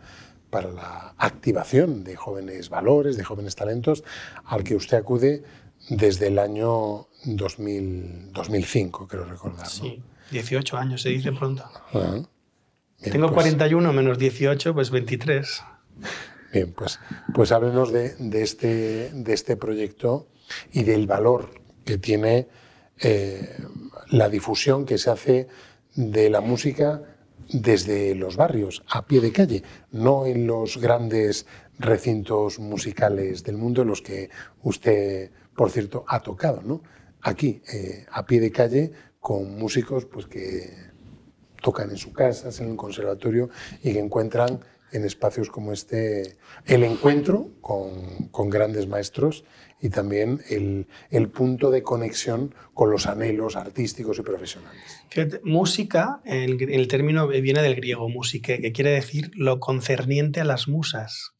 para 0.49 0.71
la 0.71 1.13
activación 1.19 2.03
de 2.03 2.15
jóvenes 2.15 2.69
valores, 2.69 3.15
de 3.15 3.23
jóvenes 3.23 3.55
talentos, 3.55 4.03
al 4.45 4.63
que 4.63 4.75
usted 4.75 4.97
acude 4.97 5.43
desde 5.87 6.29
el 6.29 6.39
año 6.39 7.09
2000, 7.25 8.33
2005, 8.33 9.07
creo 9.07 9.25
recordar. 9.25 9.67
¿no? 9.67 9.69
Sí, 9.69 10.01
18 10.31 10.77
años, 10.77 11.03
se 11.03 11.09
dice 11.09 11.31
pronto. 11.31 11.63
Ah, 11.93 12.23
bien, 13.01 13.11
Tengo 13.11 13.27
pues, 13.27 13.35
41 13.35 13.93
menos 13.93 14.17
18, 14.17 14.73
pues 14.73 14.89
23. 14.89 15.63
Bien, 16.51 16.73
pues, 16.73 16.99
pues 17.33 17.51
háblenos 17.51 17.91
de, 17.91 18.15
de, 18.15 18.41
este, 18.41 19.11
de 19.13 19.33
este 19.33 19.57
proyecto 19.57 20.27
y 20.71 20.83
del 20.83 21.07
valor 21.07 21.49
que 21.83 21.97
tiene 21.97 22.47
eh, 22.99 23.57
la 24.09 24.29
difusión 24.29 24.85
que 24.85 24.97
se 24.97 25.09
hace 25.09 25.47
de 25.95 26.29
la 26.29 26.41
música 26.41 27.01
desde 27.51 28.13
los 28.15 28.35
barrios, 28.35 28.83
a 28.89 29.05
pie 29.05 29.21
de 29.21 29.31
calle, 29.31 29.63
no 29.91 30.25
en 30.25 30.47
los 30.47 30.77
grandes 30.77 31.45
recintos 31.79 32.59
musicales 32.59 33.43
del 33.43 33.57
mundo 33.57 33.83
en 33.83 33.89
los 33.89 34.01
que 34.01 34.29
usted, 34.63 35.31
por 35.55 35.71
cierto, 35.71 36.03
ha 36.07 36.21
tocado, 36.21 36.61
¿no? 36.61 36.81
Aquí, 37.21 37.61
eh, 37.71 38.05
a 38.11 38.25
pie 38.25 38.39
de 38.41 38.51
calle, 38.51 38.91
con 39.19 39.57
músicos 39.57 40.05
pues, 40.05 40.25
que 40.27 40.71
tocan 41.61 41.89
en 41.89 41.97
su 41.97 42.13
casa, 42.13 42.49
en 42.61 42.71
un 42.71 42.77
conservatorio 42.77 43.49
y 43.81 43.93
que 43.93 43.99
encuentran 43.99 44.59
en 44.91 45.05
espacios 45.05 45.49
como 45.49 45.73
este 45.73 46.37
el 46.65 46.83
encuentro 46.83 47.49
con, 47.61 48.27
con 48.29 48.49
grandes 48.49 48.87
maestros 48.87 49.43
y 49.81 49.89
también 49.89 50.41
el, 50.49 50.87
el, 51.11 51.29
punto 51.29 51.69
de 51.69 51.83
conexión 51.83 52.55
con 52.73 52.89
los 52.89 53.05
anhelos 53.05 53.55
artísticos 53.55 54.17
y 54.17 54.23
profesionales. 54.23 54.81
Música, 55.43 56.21
el, 56.25 56.61
el 56.71 56.87
término 56.87 57.27
viene 57.27 57.61
del 57.61 57.75
griego 57.75 58.09
música, 58.09 58.57
que 58.57 58.71
quiere 58.71 58.91
decir 58.91 59.31
lo 59.35 59.59
concerniente 59.59 60.41
a 60.41 60.45
las 60.45 60.67
musas, 60.67 61.33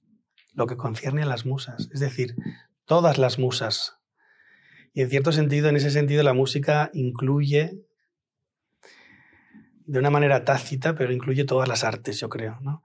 lo 0.54 0.68
que 0.68 0.78
concierne 0.78 1.24
a 1.24 1.26
las 1.26 1.46
musas, 1.46 1.90
es 1.94 2.00
decir, 2.00 2.36
todas 2.86 3.18
las 3.18 3.40
musas. 3.40 3.98
Y 4.94 5.02
en 5.02 5.10
cierto 5.10 5.32
sentido, 5.32 5.70
en 5.70 5.76
ese 5.76 5.90
sentido, 5.90 6.22
la 6.22 6.34
música 6.34 6.92
incluye 6.94 7.88
de 9.88 10.00
una 10.00 10.10
manera 10.10 10.44
tácita, 10.44 10.96
pero 10.96 11.14
incluye 11.14 11.46
todas 11.46 11.68
las 11.68 11.84
artes, 11.84 12.20
yo 12.20 12.30
creo. 12.30 12.58
¿no? 12.62 12.84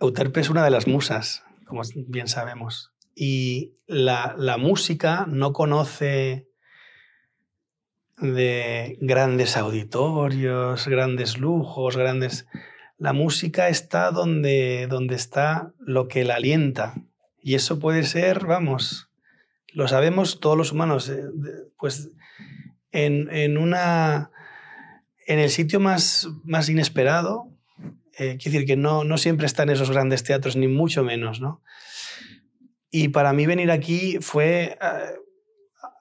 Euterpe 0.00 0.40
es 0.40 0.50
una 0.50 0.64
de 0.64 0.70
las 0.70 0.86
musas, 0.86 1.44
como 1.66 1.82
bien 2.08 2.28
sabemos. 2.28 2.92
Y 3.14 3.74
la, 3.86 4.34
la 4.36 4.56
música 4.56 5.26
no 5.28 5.52
conoce 5.52 6.48
de 8.18 8.98
grandes 9.00 9.56
auditorios, 9.56 10.86
grandes 10.88 11.38
lujos, 11.38 11.96
grandes... 11.96 12.46
La 12.96 13.12
música 13.12 13.68
está 13.68 14.10
donde, 14.12 14.86
donde 14.88 15.16
está 15.16 15.72
lo 15.78 16.06
que 16.06 16.24
la 16.24 16.36
alienta. 16.36 16.94
Y 17.42 17.54
eso 17.54 17.78
puede 17.78 18.04
ser, 18.04 18.46
vamos, 18.46 19.10
lo 19.72 19.88
sabemos 19.88 20.40
todos 20.40 20.56
los 20.56 20.72
humanos, 20.72 21.08
eh, 21.08 21.24
pues 21.78 22.10
en, 22.92 23.28
en 23.30 23.58
una... 23.58 24.30
En 25.26 25.38
el 25.38 25.50
sitio 25.50 25.80
más, 25.80 26.28
más 26.44 26.68
inesperado, 26.68 27.48
eh, 28.18 28.36
quiero 28.40 28.52
decir 28.52 28.66
que 28.66 28.76
no, 28.76 29.04
no 29.04 29.18
siempre 29.18 29.46
está 29.46 29.64
en 29.64 29.70
esos 29.70 29.90
grandes 29.90 30.22
teatros, 30.24 30.56
ni 30.56 30.68
mucho 30.68 31.02
menos, 31.02 31.40
¿no? 31.40 31.62
Y 32.96 33.08
para 33.08 33.32
mí 33.32 33.44
venir 33.44 33.72
aquí 33.72 34.18
fue 34.20 34.78
eh, 34.80 35.18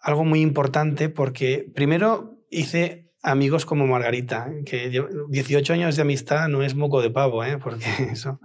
algo 0.04 0.26
muy 0.26 0.42
importante 0.42 1.10
porque 1.10 1.66
primero 1.74 2.38
hice 2.52 3.12
amigos 3.24 3.66
como 3.66 3.88
Margarita, 3.88 4.52
que 4.64 4.92
18 5.30 5.74
años 5.74 5.96
de 5.96 6.04
amistad 6.04 6.50
no 6.50 6.62
es 6.62 6.76
moco 6.76 7.02
de 7.02 7.10
pavo, 7.10 7.44
¿eh? 7.44 7.58
porque 7.58 7.86
eso... 8.12 8.40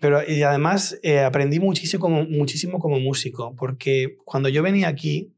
Pero 0.00 0.20
y 0.28 0.42
además 0.42 0.98
eh, 1.02 1.20
aprendí 1.20 1.58
muchísimo 1.58 2.00
como, 2.00 2.24
muchísimo 2.24 2.78
como 2.78 3.00
músico, 3.00 3.54
porque 3.56 4.16
cuando 4.24 4.48
yo 4.48 4.62
venía 4.62 4.86
aquí, 4.86 5.32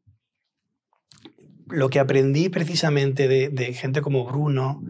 lo 1.67 1.89
que 1.89 1.99
aprendí 1.99 2.49
precisamente 2.49 3.27
de 3.29 3.73
gente 3.75 4.01
como 4.01 4.25
Bruno, 4.25 4.83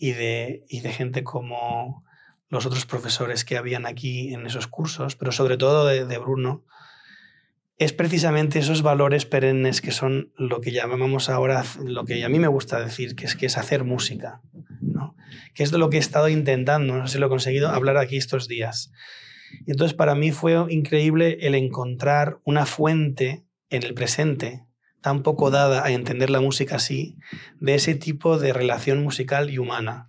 y 0.00 0.12
de, 0.12 0.64
y 0.68 0.80
de 0.80 0.90
gente 0.90 1.22
como 1.22 2.04
los 2.48 2.66
otros 2.66 2.86
profesores 2.86 3.44
que 3.44 3.56
habían 3.56 3.86
aquí 3.86 4.32
en 4.32 4.46
esos 4.46 4.66
cursos, 4.66 5.14
pero 5.14 5.30
sobre 5.30 5.58
todo 5.58 5.86
de, 5.86 6.18
Bruno, 6.18 6.64
es 7.76 7.92
precisamente 7.92 8.58
esos 8.58 8.82
valores 8.82 9.26
perennes 9.26 9.80
que 9.80 9.92
son 9.92 10.32
lo 10.36 10.60
que 10.60 10.72
llamamos 10.72 11.28
ahora, 11.28 11.64
lo 11.84 12.04
que 12.04 12.24
a 12.24 12.28
mí 12.28 12.38
me 12.38 12.48
gusta 12.48 12.80
decir, 12.80 13.14
que 13.14 13.26
es, 13.26 13.36
que 13.36 13.46
es 13.46 13.56
hacer 13.56 13.84
música, 13.84 14.40
¿no? 14.80 15.14
que 15.54 15.62
es 15.62 15.70
de 15.70 15.78
lo 15.78 15.90
que 15.90 15.98
he 15.98 16.00
estado 16.00 16.28
intentando, 16.28 16.96
no 16.96 17.06
sé 17.06 17.14
si 17.14 17.18
lo 17.20 17.26
he 17.26 17.30
conseguido, 17.30 17.68
hablar 17.68 17.98
aquí 17.98 18.16
estos 18.16 18.48
días. 18.48 18.90
Entonces 19.66 19.94
para 19.94 20.14
mí 20.14 20.32
fue 20.32 20.54
increíble 20.72 21.38
el 21.42 21.54
encontrar 21.54 22.40
una 22.44 22.66
fuente 22.66 23.44
en 23.68 23.84
el 23.84 23.94
presente 23.94 24.64
tan 25.00 25.22
poco 25.22 25.50
dada 25.50 25.84
a 25.84 25.90
entender 25.90 26.30
la 26.30 26.40
música 26.40 26.76
así, 26.76 27.16
de 27.58 27.74
ese 27.74 27.94
tipo 27.94 28.38
de 28.38 28.52
relación 28.52 29.02
musical 29.02 29.50
y 29.50 29.58
humana. 29.58 30.08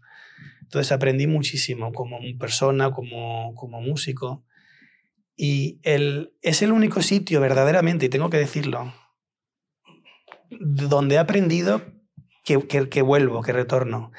Entonces 0.61 0.91
aprendí 0.91 1.27
muchísimo 1.27 1.91
como 1.91 2.19
persona, 2.39 2.91
como, 2.91 3.53
como 3.55 3.81
músico. 3.81 4.43
Y 5.35 5.79
el, 5.83 6.33
es 6.41 6.61
el 6.61 6.71
único 6.71 7.01
sitio 7.01 7.41
verdaderamente, 7.41 8.05
y 8.05 8.09
tengo 8.09 8.29
que 8.29 8.37
decirlo, 8.37 8.93
donde 10.49 11.15
he 11.15 11.19
aprendido 11.19 11.81
que, 12.43 12.59
que, 12.67 12.89
que 12.89 13.01
vuelvo, 13.01 13.41
que 13.41 13.53
retorno. 13.53 14.11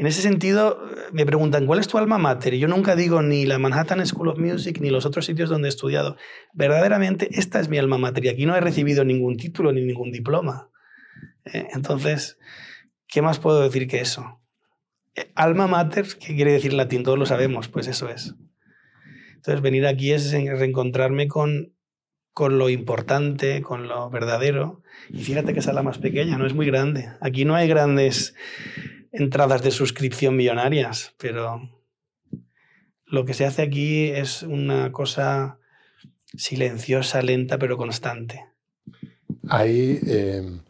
En 0.00 0.06
ese 0.06 0.22
sentido, 0.22 0.82
me 1.12 1.26
preguntan, 1.26 1.66
¿cuál 1.66 1.78
es 1.78 1.86
tu 1.86 1.98
alma 1.98 2.16
mater? 2.16 2.54
Y 2.54 2.58
yo 2.58 2.68
nunca 2.68 2.96
digo 2.96 3.20
ni 3.20 3.44
la 3.44 3.58
Manhattan 3.58 4.06
School 4.06 4.28
of 4.28 4.38
Music 4.38 4.80
ni 4.80 4.88
los 4.88 5.04
otros 5.04 5.26
sitios 5.26 5.50
donde 5.50 5.68
he 5.68 5.68
estudiado. 5.68 6.16
Verdaderamente, 6.54 7.28
esta 7.32 7.60
es 7.60 7.68
mi 7.68 7.76
alma 7.76 7.98
mater 7.98 8.24
y 8.24 8.28
aquí 8.28 8.46
no 8.46 8.56
he 8.56 8.62
recibido 8.62 9.04
ningún 9.04 9.36
título 9.36 9.72
ni 9.72 9.82
ningún 9.82 10.10
diploma. 10.10 10.70
¿Eh? 11.44 11.66
Entonces, 11.74 12.38
¿qué 13.08 13.20
más 13.20 13.40
puedo 13.40 13.60
decir 13.60 13.86
que 13.88 14.00
eso? 14.00 14.40
Eh, 15.16 15.30
alma 15.34 15.66
mater, 15.66 16.06
¿qué 16.18 16.34
quiere 16.34 16.52
decir 16.52 16.72
latín? 16.72 17.02
Todos 17.02 17.18
lo 17.18 17.26
sabemos, 17.26 17.68
pues 17.68 17.86
eso 17.86 18.08
es. 18.08 18.34
Entonces, 19.34 19.60
venir 19.60 19.86
aquí 19.86 20.12
es 20.12 20.32
reencontrarme 20.32 21.28
con, 21.28 21.74
con 22.32 22.56
lo 22.56 22.70
importante, 22.70 23.60
con 23.60 23.86
lo 23.86 24.08
verdadero. 24.08 24.82
Y 25.10 25.22
fíjate 25.24 25.52
que 25.52 25.58
es 25.58 25.66
la 25.66 25.82
más 25.82 25.98
pequeña, 25.98 26.38
no 26.38 26.46
es 26.46 26.54
muy 26.54 26.64
grande. 26.64 27.10
Aquí 27.20 27.44
no 27.44 27.54
hay 27.54 27.68
grandes 27.68 28.34
entradas 29.12 29.62
de 29.62 29.70
suscripción 29.70 30.36
millonarias, 30.36 31.14
pero 31.18 31.68
lo 33.06 33.24
que 33.24 33.34
se 33.34 33.44
hace 33.44 33.62
aquí 33.62 34.04
es 34.10 34.42
una 34.42 34.92
cosa 34.92 35.58
silenciosa, 36.36 37.22
lenta, 37.22 37.58
pero 37.58 37.76
constante. 37.76 38.44
hay 39.48 39.98
eh, 40.06 40.60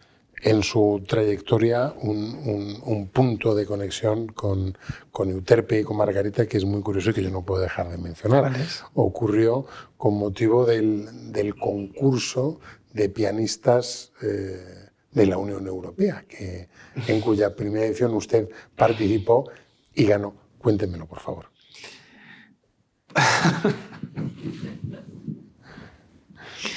en 0.42 0.62
su 0.62 1.02
trayectoria 1.06 1.92
un, 2.00 3.10
punto 3.12 3.54
de 3.54 3.66
conexión 3.66 4.28
con, 4.28 4.76
con, 5.10 5.30
Euterpe 5.30 5.80
y 5.80 5.84
con 5.84 5.98
Margarita 5.98 6.46
que 6.46 6.56
es 6.56 6.64
muy 6.64 6.80
curioso 6.80 7.10
y 7.10 7.12
que 7.12 7.22
yo 7.22 7.30
no 7.30 7.44
puedo 7.44 7.60
dejar 7.60 7.90
de 7.90 7.98
mencionar. 7.98 8.52
Ocurrió 8.94 9.66
con 9.96 10.14
motivo 10.14 10.64
del, 10.64 11.32
del 11.32 11.56
concurso 11.56 12.60
de 12.92 13.08
pianistas 13.08 14.12
eh, 14.22 14.79
de 15.12 15.26
la 15.26 15.38
Unión 15.38 15.66
Europea, 15.66 16.24
que, 16.28 16.68
en 17.06 17.20
cuya 17.20 17.54
primera 17.54 17.86
edición 17.86 18.14
usted 18.14 18.48
participó 18.76 19.50
y 19.94 20.04
ganó. 20.04 20.34
Cuéntemelo, 20.58 21.06
por 21.06 21.20
favor. 21.20 21.46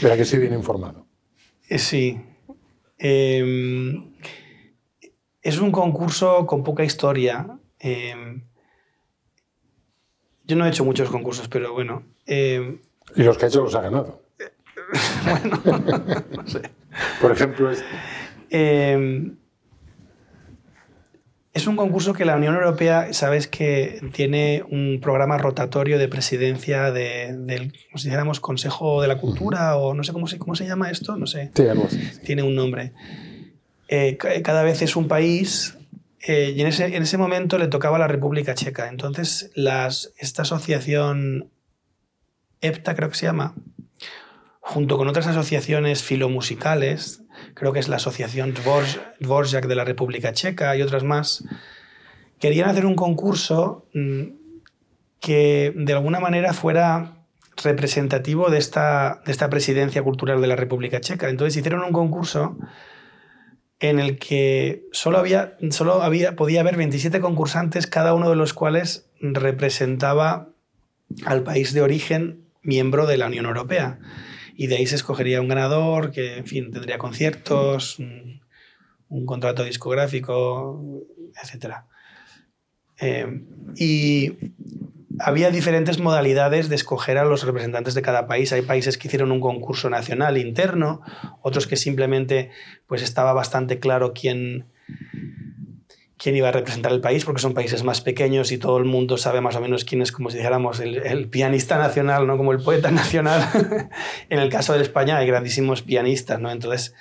Verá 0.02 0.16
que 0.16 0.22
estoy 0.24 0.40
bien 0.40 0.54
informado. 0.54 1.06
Eh, 1.68 1.78
sí. 1.78 2.20
Em, 2.98 4.14
es 5.42 5.60
un 5.60 5.72
concurso 5.72 6.46
con 6.46 6.64
poca 6.64 6.84
historia. 6.84 7.60
Em, 7.80 8.44
yo 10.46 10.56
no 10.56 10.66
he 10.66 10.70
hecho 10.70 10.86
muchos 10.86 11.10
concursos, 11.10 11.48
pero 11.50 11.74
bueno. 11.74 12.04
Em, 12.26 12.80
y 13.16 13.24
los 13.24 13.38
que 13.38 13.46
ha 13.46 13.48
hecho 13.50 13.62
los 13.64 13.76
ha 13.76 13.82
ganado. 13.82 14.24
bueno, 15.26 15.62
no 16.32 16.48
sé. 16.48 16.62
Por 17.22 17.32
ejemplo, 17.32 17.70
este. 17.70 17.86
Es 21.54 21.68
un 21.68 21.76
concurso 21.76 22.14
que 22.14 22.26
la 22.26 22.36
Unión 22.36 22.56
Europea, 22.56 23.14
sabes 23.14 23.48
que 23.48 24.02
tiene 24.12 24.64
un 24.68 25.00
programa 25.00 25.38
rotatorio 25.38 26.00
de 26.00 26.08
presidencia 26.08 26.92
del, 26.92 27.74
como 27.90 28.00
si 28.00 28.06
dijéramos, 28.06 28.40
Consejo 28.40 29.04
de 29.04 29.08
la 29.08 29.20
Cultura, 29.20 29.78
o 29.78 29.94
no 29.94 30.04
sé 30.04 30.14
cómo 30.14 30.26
se, 30.26 30.40
cómo 30.40 30.56
se 30.56 30.66
llama 30.66 30.90
esto, 30.90 31.16
no 31.16 31.28
sé. 31.28 31.52
Sí, 31.54 31.68
algo 31.68 31.86
así. 31.86 32.00
Tiene 32.26 32.42
un 32.42 32.56
nombre. 32.56 32.94
Eh, 33.88 34.18
cada 34.18 34.64
vez 34.64 34.82
es 34.82 34.96
un 34.96 35.08
país 35.08 35.78
eh, 36.26 36.54
y 36.56 36.62
en 36.62 36.68
ese, 36.68 36.86
en 36.96 37.04
ese, 37.04 37.18
momento 37.18 37.60
le 37.60 37.68
tocaba 37.68 37.98
a 37.98 38.00
la 38.00 38.08
República 38.08 38.56
Checa. 38.56 38.88
Entonces, 38.88 39.52
las, 39.54 40.14
esta 40.18 40.44
asociación 40.44 41.52
EPTA, 42.62 42.96
creo 42.96 43.10
que 43.10 43.16
se 43.16 43.26
llama, 43.28 43.54
junto 44.60 44.98
con 44.98 45.08
otras 45.10 45.28
asociaciones 45.28 46.02
filomusicales, 46.02 47.23
creo 47.54 47.74
que 47.74 47.80
es 47.80 47.88
la 47.88 47.98
Asociación 47.98 48.54
Dvorak 48.54 49.68
de 49.68 49.76
la 49.76 49.86
República 49.86 50.34
Checa 50.34 50.76
y 50.76 50.82
otras 50.82 51.04
más, 51.04 51.46
querían 52.40 52.70
hacer 52.70 52.86
un 52.86 52.96
concurso 52.96 53.86
mm, 53.94 54.24
que 55.20 55.74
de 55.76 55.94
alguna 55.94 56.20
manera 56.20 56.54
fuera 56.54 57.14
representativo 57.64 58.50
de 58.50 58.58
esta, 58.58 59.22
de 59.26 59.32
esta 59.32 59.50
presidencia 59.50 60.02
cultural 60.02 60.42
de 60.42 60.48
la 60.48 60.56
República 60.56 61.00
Checa. 61.00 61.30
Entonces 61.30 61.56
hicieron 61.58 61.84
un 61.84 61.94
concurso 61.94 62.58
en 63.80 64.00
el 64.00 64.18
que 64.18 64.86
solo, 64.92 65.18
había, 65.18 65.58
solo 65.70 66.02
había, 66.02 66.36
podía 66.36 66.62
haber 66.62 66.78
27 66.78 67.20
concursantes, 67.20 67.86
cada 67.86 68.14
uno 68.14 68.30
de 68.30 68.36
los 68.36 68.54
cuales 68.54 69.10
representaba 69.20 70.50
al 71.26 71.44
país 71.44 71.74
de 71.74 71.82
origen 71.82 72.46
miembro 72.62 73.06
de 73.06 73.18
la 73.18 73.28
Unión 73.28 73.46
Europea 73.46 74.00
y 74.56 74.68
de 74.68 74.78
ahí 74.78 74.88
se 74.88 74.96
escogería 74.96 75.42
un 75.42 75.48
ganador 75.48 76.12
que, 76.12 76.38
en 76.38 76.46
fin, 76.46 76.72
tendría 76.72 76.98
conciertos, 76.98 78.00
un, 78.00 78.42
contrato 79.26 79.64
discográfico, 79.64 80.84
etc. 81.42 81.76
Eh, 83.00 83.44
y 83.76 84.34
había 85.20 85.52
diferentes 85.52 86.00
modalidades 86.00 86.70
de 86.70 86.76
escoger 86.76 87.18
a 87.18 87.26
los 87.26 87.44
representantes 87.44 87.94
de 87.94 88.02
cada 88.02 88.28
país. 88.28 88.52
Hay 88.54 88.64
países 88.64 88.98
que 88.98 89.08
hicieron 89.08 89.32
un 89.32 89.42
concurso 89.42 89.90
nacional 89.90 90.38
interno, 90.38 91.02
otros 91.42 91.68
que 91.68 91.76
simplemente 91.76 92.50
pues 92.88 93.04
estaba 93.04 93.34
bastante 93.34 93.80
claro 93.80 94.14
quién, 94.14 94.66
quién 96.24 96.38
iba 96.38 96.48
a 96.48 96.52
representar 96.54 96.94
el 96.94 97.02
país, 97.02 97.26
porque 97.26 97.42
son 97.42 97.54
países 97.54 97.84
más 97.84 98.00
pequeños 98.00 98.54
y 98.54 98.58
todo 98.58 98.78
el 98.78 98.86
mundo 98.86 99.18
sabe 99.18 99.42
más 99.42 99.58
o 99.58 99.60
menos 99.60 99.84
quién 99.84 100.02
es, 100.02 100.14
como 100.14 100.30
si 100.30 100.38
dijéramos, 100.38 100.80
el, 100.80 101.28
pianista 101.28 101.78
nacional, 101.78 102.26
¿no? 102.26 102.38
como 102.38 102.54
el 102.54 102.60
poeta 102.60 102.92
nacional. 102.92 103.46
en 104.30 104.40
el 104.40 104.48
caso 104.48 104.72
de 104.72 104.82
España 104.82 105.18
hay 105.18 105.28
grandísimos 105.28 105.82
pianistas, 105.82 106.40
¿no? 106.40 106.50
Entonces, 106.50 106.96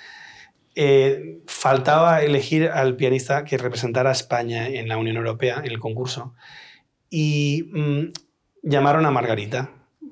eh, 0.75 1.39
faltaba 1.47 2.21
elegir 2.21 2.67
al 2.67 2.97
pianista 2.97 3.45
que 3.45 3.57
representara 3.57 4.09
a 4.09 4.11
España 4.11 4.67
en 4.67 4.89
la 4.89 4.97
Unión 4.97 5.15
Europea, 5.15 5.61
en 5.63 5.71
el 5.71 5.79
concurso. 5.79 6.33
Y 7.09 7.69
mm, 7.71 8.11
llamaron 8.63 9.05
a 9.05 9.11
Margarita. 9.11 9.69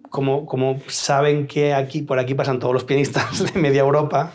Como, 0.09 0.45
como 0.45 0.79
saben 0.87 1.47
que 1.47 1.73
aquí, 1.73 2.01
por 2.01 2.17
aquí 2.17 2.33
pasan 2.33 2.59
todos 2.59 2.73
los 2.73 2.85
pianistas 2.85 3.53
de 3.53 3.59
media 3.59 3.81
Europa, 3.81 4.31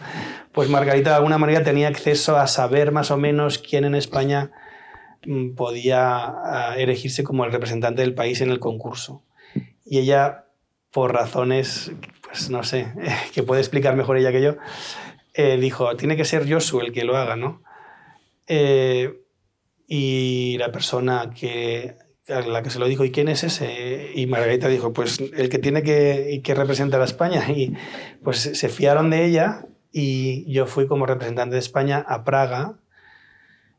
pues 0.53 0.68
Margarita 0.68 1.11
de 1.11 1.16
alguna 1.16 1.39
manera 1.39 1.64
tenía 1.64 1.89
acceso 1.89 2.37
a 2.37 2.47
saber 2.47 2.93
más 2.93 3.11
o 3.11 3.16
menos 3.16 3.59
quién 3.59 3.87
en 3.87 3.95
España 3.95 4.51
podía 5.57 6.24
ah, 6.27 6.74
elegirse 6.77 7.24
como 7.24 7.45
el 7.45 7.53
representante 7.53 8.03
del 8.03 8.14
país 8.14 8.41
en 8.41 8.51
el 8.51 8.61
concurso. 8.61 9.22
Y 9.85 9.99
ella, 9.99 10.47
por 10.91 11.12
razones, 11.12 11.93
pues 12.22 12.51
no 12.51 12.62
sé, 12.62 12.93
que 13.35 13.43
puede 13.43 13.61
explicar 13.61 13.97
mejor 13.97 14.16
ella 14.16 14.33
que 14.33 14.43
yo, 14.43 14.57
eh, 15.35 15.59
dijo, 15.59 15.97
tiene 15.97 16.16
que 16.16 16.24
ser 16.24 16.51
Josu 16.51 16.81
el 16.81 16.93
que 16.93 17.05
lo 17.05 17.16
haga, 17.16 17.37
¿no? 17.37 17.62
Eh, 18.47 19.20
y 19.87 20.57
la 20.59 20.72
persona 20.72 21.31
que, 21.35 21.97
a 22.29 22.41
la 22.41 22.62
que 22.62 22.70
se 22.70 22.79
lo 22.79 22.87
dijo, 22.87 23.05
¿y 23.05 23.11
quién 23.11 23.29
es 23.29 23.45
ese? 23.45 24.11
Y 24.14 24.27
Margarita 24.27 24.68
dijo, 24.68 24.93
pues 24.93 25.20
el 25.20 25.49
que 25.49 25.59
tiene 25.59 25.83
que, 25.83 26.41
que 26.43 26.55
representar 26.55 27.01
a 27.01 27.05
España. 27.05 27.45
Y 27.57 27.74
pues 28.22 28.39
se 28.39 28.68
fiaron 28.68 29.11
de 29.11 29.24
ella 29.24 29.66
y 29.93 30.51
yo 30.53 30.66
fui 30.66 30.87
como 30.87 31.07
representante 31.07 31.55
de 31.55 31.61
España 31.61 32.05
a 32.07 32.24
Praga 32.24 32.79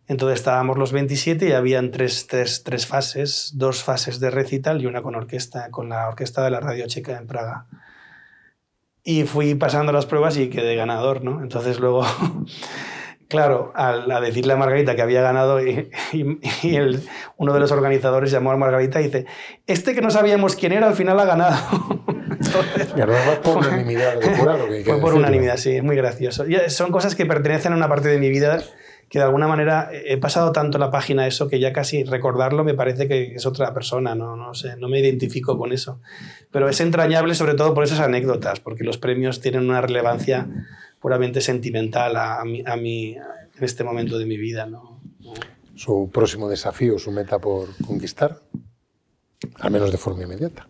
entonces 0.08 0.40
estábamos 0.40 0.78
los 0.78 0.94
27 0.94 1.50
y 1.50 1.52
habían 1.52 1.92
tres, 1.92 2.28
tres, 2.28 2.64
tres, 2.64 2.88
fases, 2.88 3.52
dos 3.56 3.84
fases 3.84 4.22
de 4.22 4.30
recital 4.30 4.82
y 4.82 4.86
una 4.86 5.02
con 5.02 5.16
orquesta, 5.16 5.70
con 5.70 5.90
la 5.90 6.08
orquesta 6.08 6.44
de 6.44 6.52
la 6.52 6.62
Radio 6.62 6.88
Checa 6.88 7.18
en 7.18 7.28
Praga. 7.28 7.66
Y 9.04 9.24
fui 9.24 9.56
pasando 9.56 9.92
las 9.92 10.06
pruebas 10.06 10.38
y 10.38 10.50
quedé 10.50 10.76
ganador, 10.76 11.26
¿no? 11.26 11.42
Entonces 11.42 11.80
luego, 11.82 12.06
claro, 13.28 13.74
al, 13.76 14.10
a 14.10 14.22
decirle 14.22 14.54
a 14.54 14.56
Margarita 14.56 14.96
que 14.96 15.02
había 15.02 15.22
ganado 15.22 15.62
y, 15.62 15.90
y, 16.14 16.76
el, 16.76 17.04
uno 17.36 17.54
de 17.54 17.60
los 17.60 17.74
organizadores 17.74 18.32
llamó 18.32 18.52
a 18.52 18.58
Margarita 18.58 19.02
y 19.02 19.06
dice, 19.06 19.26
este 19.66 19.94
que 19.94 20.02
no 20.02 20.10
sabíamos 20.10 20.56
quién 20.56 20.72
era, 20.72 20.88
al 20.88 20.96
final 20.96 21.20
ha 21.20 21.26
ganado. 21.26 21.58
Entonces, 22.32 22.94
y 22.96 23.44
por 23.44 23.58
unanimidad 23.58 24.22
Fue 24.86 25.02
por 25.02 25.16
unanimidad, 25.16 25.58
sí, 25.58 25.76
es 25.76 25.84
muy 25.84 25.98
gracioso. 25.98 26.46
son 26.70 26.92
cosas 26.92 27.16
que 27.16 27.26
pertenecen 27.26 27.74
a 27.74 27.76
una 27.76 27.90
parte 27.90 28.08
de 28.08 28.20
mi 28.20 28.30
vida 28.30 28.62
que 29.10 29.20
de 29.20 29.26
alguna 29.26 29.48
manera 29.48 29.90
he 29.92 30.18
pasado 30.18 30.52
tanto 30.52 30.78
la 30.78 30.92
página 30.92 31.28
eso 31.28 31.48
que 31.48 31.60
ya 31.60 31.72
casi 31.72 32.04
recordarlo 32.04 32.64
me 32.64 32.74
parece 32.74 33.08
que 33.08 33.36
es 33.36 33.46
otra 33.46 33.74
persona, 33.74 34.16
no, 34.16 34.36
no 34.36 34.54
sé, 34.54 34.76
no 34.78 34.90
me 34.90 35.00
identifico 35.00 35.58
con 35.58 35.72
eso. 35.72 36.02
Pero 36.52 36.68
es 36.68 36.82
entrañable 36.82 37.34
sobre 37.34 37.54
todo 37.54 37.74
por 37.74 37.84
esas 37.84 38.02
anécdotas, 38.02 38.60
porque 38.60 38.84
los 38.84 38.98
premios 38.98 39.40
tienen 39.40 39.70
una 39.70 39.82
relevancia 39.82 40.48
puramente 41.00 41.40
sentimental 41.40 42.18
a, 42.18 42.42
a, 42.42 42.46
mí, 42.46 42.64
a 42.66 42.76
mí 42.76 43.16
en 43.16 43.64
este 43.64 43.84
momento 43.84 44.18
de 44.18 44.26
mi 44.26 44.38
vida. 44.38 44.66
¿no? 44.66 45.00
¿Su 45.76 46.10
próximo 46.12 46.50
desafío, 46.50 47.00
su 47.00 47.12
meta 47.12 47.40
por 47.40 47.70
conquistar? 47.86 48.42
Al 49.60 49.72
menos 49.72 49.92
de 49.92 49.98
forma 49.98 50.24
inmediata. 50.24 50.68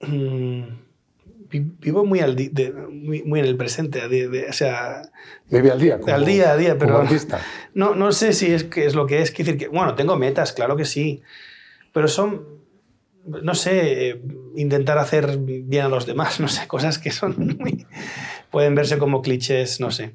Mm 0.00 0.83
vivo 1.60 2.04
muy, 2.04 2.20
al 2.20 2.36
muy, 2.90 3.40
en 3.40 3.46
el 3.46 3.56
presente, 3.56 4.00
o 4.48 4.52
sea... 4.52 5.02
Vive 5.50 5.70
al 5.70 5.80
día. 5.80 5.98
al 6.06 6.24
día 6.24 6.52
a 6.52 6.56
día, 6.56 6.78
pero 6.78 7.04
no, 7.74 7.94
no 7.94 8.12
sé 8.12 8.32
si 8.32 8.52
es, 8.52 8.64
que 8.64 8.86
es 8.86 8.94
lo 8.94 9.06
que 9.06 9.22
es. 9.22 9.34
Decir 9.34 9.56
que, 9.56 9.68
bueno, 9.68 9.94
tengo 9.94 10.16
metas, 10.16 10.52
claro 10.52 10.76
que 10.76 10.84
sí, 10.84 11.22
pero 11.92 12.08
son, 12.08 12.46
no 13.26 13.54
sé, 13.54 14.20
intentar 14.56 14.98
hacer 14.98 15.38
bien 15.38 15.84
a 15.84 15.88
los 15.88 16.06
demás, 16.06 16.40
no 16.40 16.48
sé, 16.48 16.66
cosas 16.66 16.98
que 16.98 17.10
son 17.10 17.56
muy, 17.58 17.86
pueden 18.50 18.74
verse 18.74 18.98
como 18.98 19.22
clichés, 19.22 19.80
no 19.80 19.90
sé. 19.90 20.14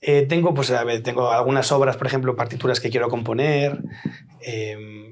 Eh, 0.00 0.26
tengo, 0.28 0.52
pues, 0.52 0.70
a 0.70 0.84
ver, 0.84 1.02
tengo 1.02 1.30
algunas 1.30 1.72
obras, 1.72 1.96
por 1.96 2.06
ejemplo, 2.06 2.36
partituras 2.36 2.78
que 2.78 2.90
quiero 2.90 3.08
componer. 3.08 3.78
Eh, 4.40 5.03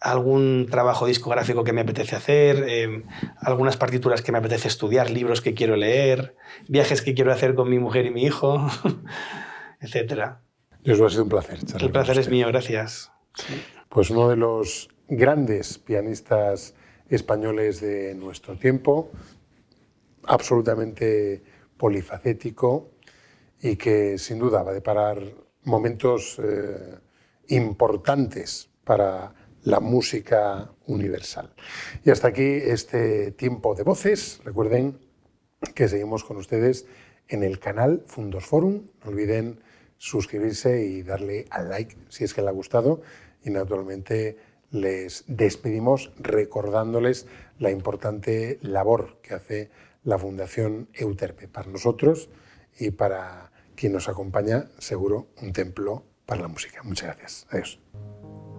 algún 0.00 0.66
trabajo 0.70 1.06
discográfico 1.06 1.64
que 1.64 1.72
me 1.72 1.80
apetece 1.80 2.14
hacer, 2.14 2.68
em, 2.68 3.04
algunas 3.40 3.76
partituras 3.76 4.22
que 4.22 4.32
me 4.32 4.38
apetece 4.38 4.68
estudiar, 4.68 5.10
libros 5.10 5.40
que 5.40 5.54
quiero 5.54 5.76
leer, 5.76 6.36
viajes 6.68 7.02
que 7.02 7.14
quiero 7.14 7.32
hacer 7.32 7.54
con 7.54 7.68
mi 7.68 7.78
mujer 7.78 8.06
y 8.06 8.10
mi 8.10 8.24
hijo, 8.24 8.68
etc. 9.80 10.36
Eso 10.84 11.06
ha 11.06 11.10
sido 11.10 11.24
un 11.24 11.28
placer. 11.28 11.58
El 11.80 11.90
placer 11.90 12.18
es 12.18 12.28
mío, 12.28 12.46
gracias. 12.48 13.10
Pues 13.88 14.10
uno 14.10 14.28
de 14.28 14.36
los 14.36 14.88
grandes 15.08 15.78
pianistas 15.78 16.74
españoles 17.08 17.80
de 17.80 18.14
nuestro 18.14 18.56
tiempo, 18.56 19.10
absolutamente 20.24 21.42
polifacético 21.76 22.90
y 23.60 23.76
que 23.76 24.18
sin 24.18 24.38
duda 24.38 24.62
va 24.62 24.70
a 24.70 24.74
deparar 24.74 25.22
momentos 25.64 26.38
eh, 26.38 26.98
importantes 27.48 28.68
para 28.84 29.32
la 29.68 29.80
música 29.80 30.70
universal. 30.86 31.52
Y 32.02 32.10
hasta 32.10 32.28
aquí 32.28 32.42
este 32.42 33.32
tiempo 33.32 33.74
de 33.74 33.82
voces. 33.82 34.40
Recuerden, 34.42 34.98
que 35.74 35.88
seguimos 35.88 36.24
con 36.24 36.38
ustedes 36.38 36.86
en 37.28 37.42
el 37.42 37.58
canal 37.58 38.02
Fundos 38.06 38.46
Forum. 38.46 38.86
No 39.04 39.10
olviden 39.10 39.60
suscribirse 39.98 40.86
y 40.86 41.02
darle 41.02 41.44
al 41.50 41.68
like 41.68 41.96
si 42.08 42.24
es 42.24 42.32
que 42.32 42.40
le 42.40 42.48
ha 42.48 42.52
gustado 42.52 43.02
y 43.44 43.50
naturalmente 43.50 44.38
les 44.70 45.24
despedimos 45.26 46.12
recordándoles 46.18 47.26
la 47.58 47.70
importante 47.70 48.58
labor 48.62 49.18
que 49.22 49.34
hace 49.34 49.70
la 50.02 50.18
Fundación 50.18 50.88
Euterpe 50.94 51.46
para 51.46 51.68
nosotros 51.68 52.30
y 52.78 52.90
para 52.90 53.52
quien 53.74 53.92
nos 53.92 54.08
acompaña, 54.08 54.70
seguro, 54.78 55.28
un 55.42 55.52
templo 55.52 56.04
para 56.24 56.42
la 56.42 56.48
música. 56.48 56.82
Muchas 56.82 57.08
gracias. 57.08 57.46
Adiós. 57.50 57.80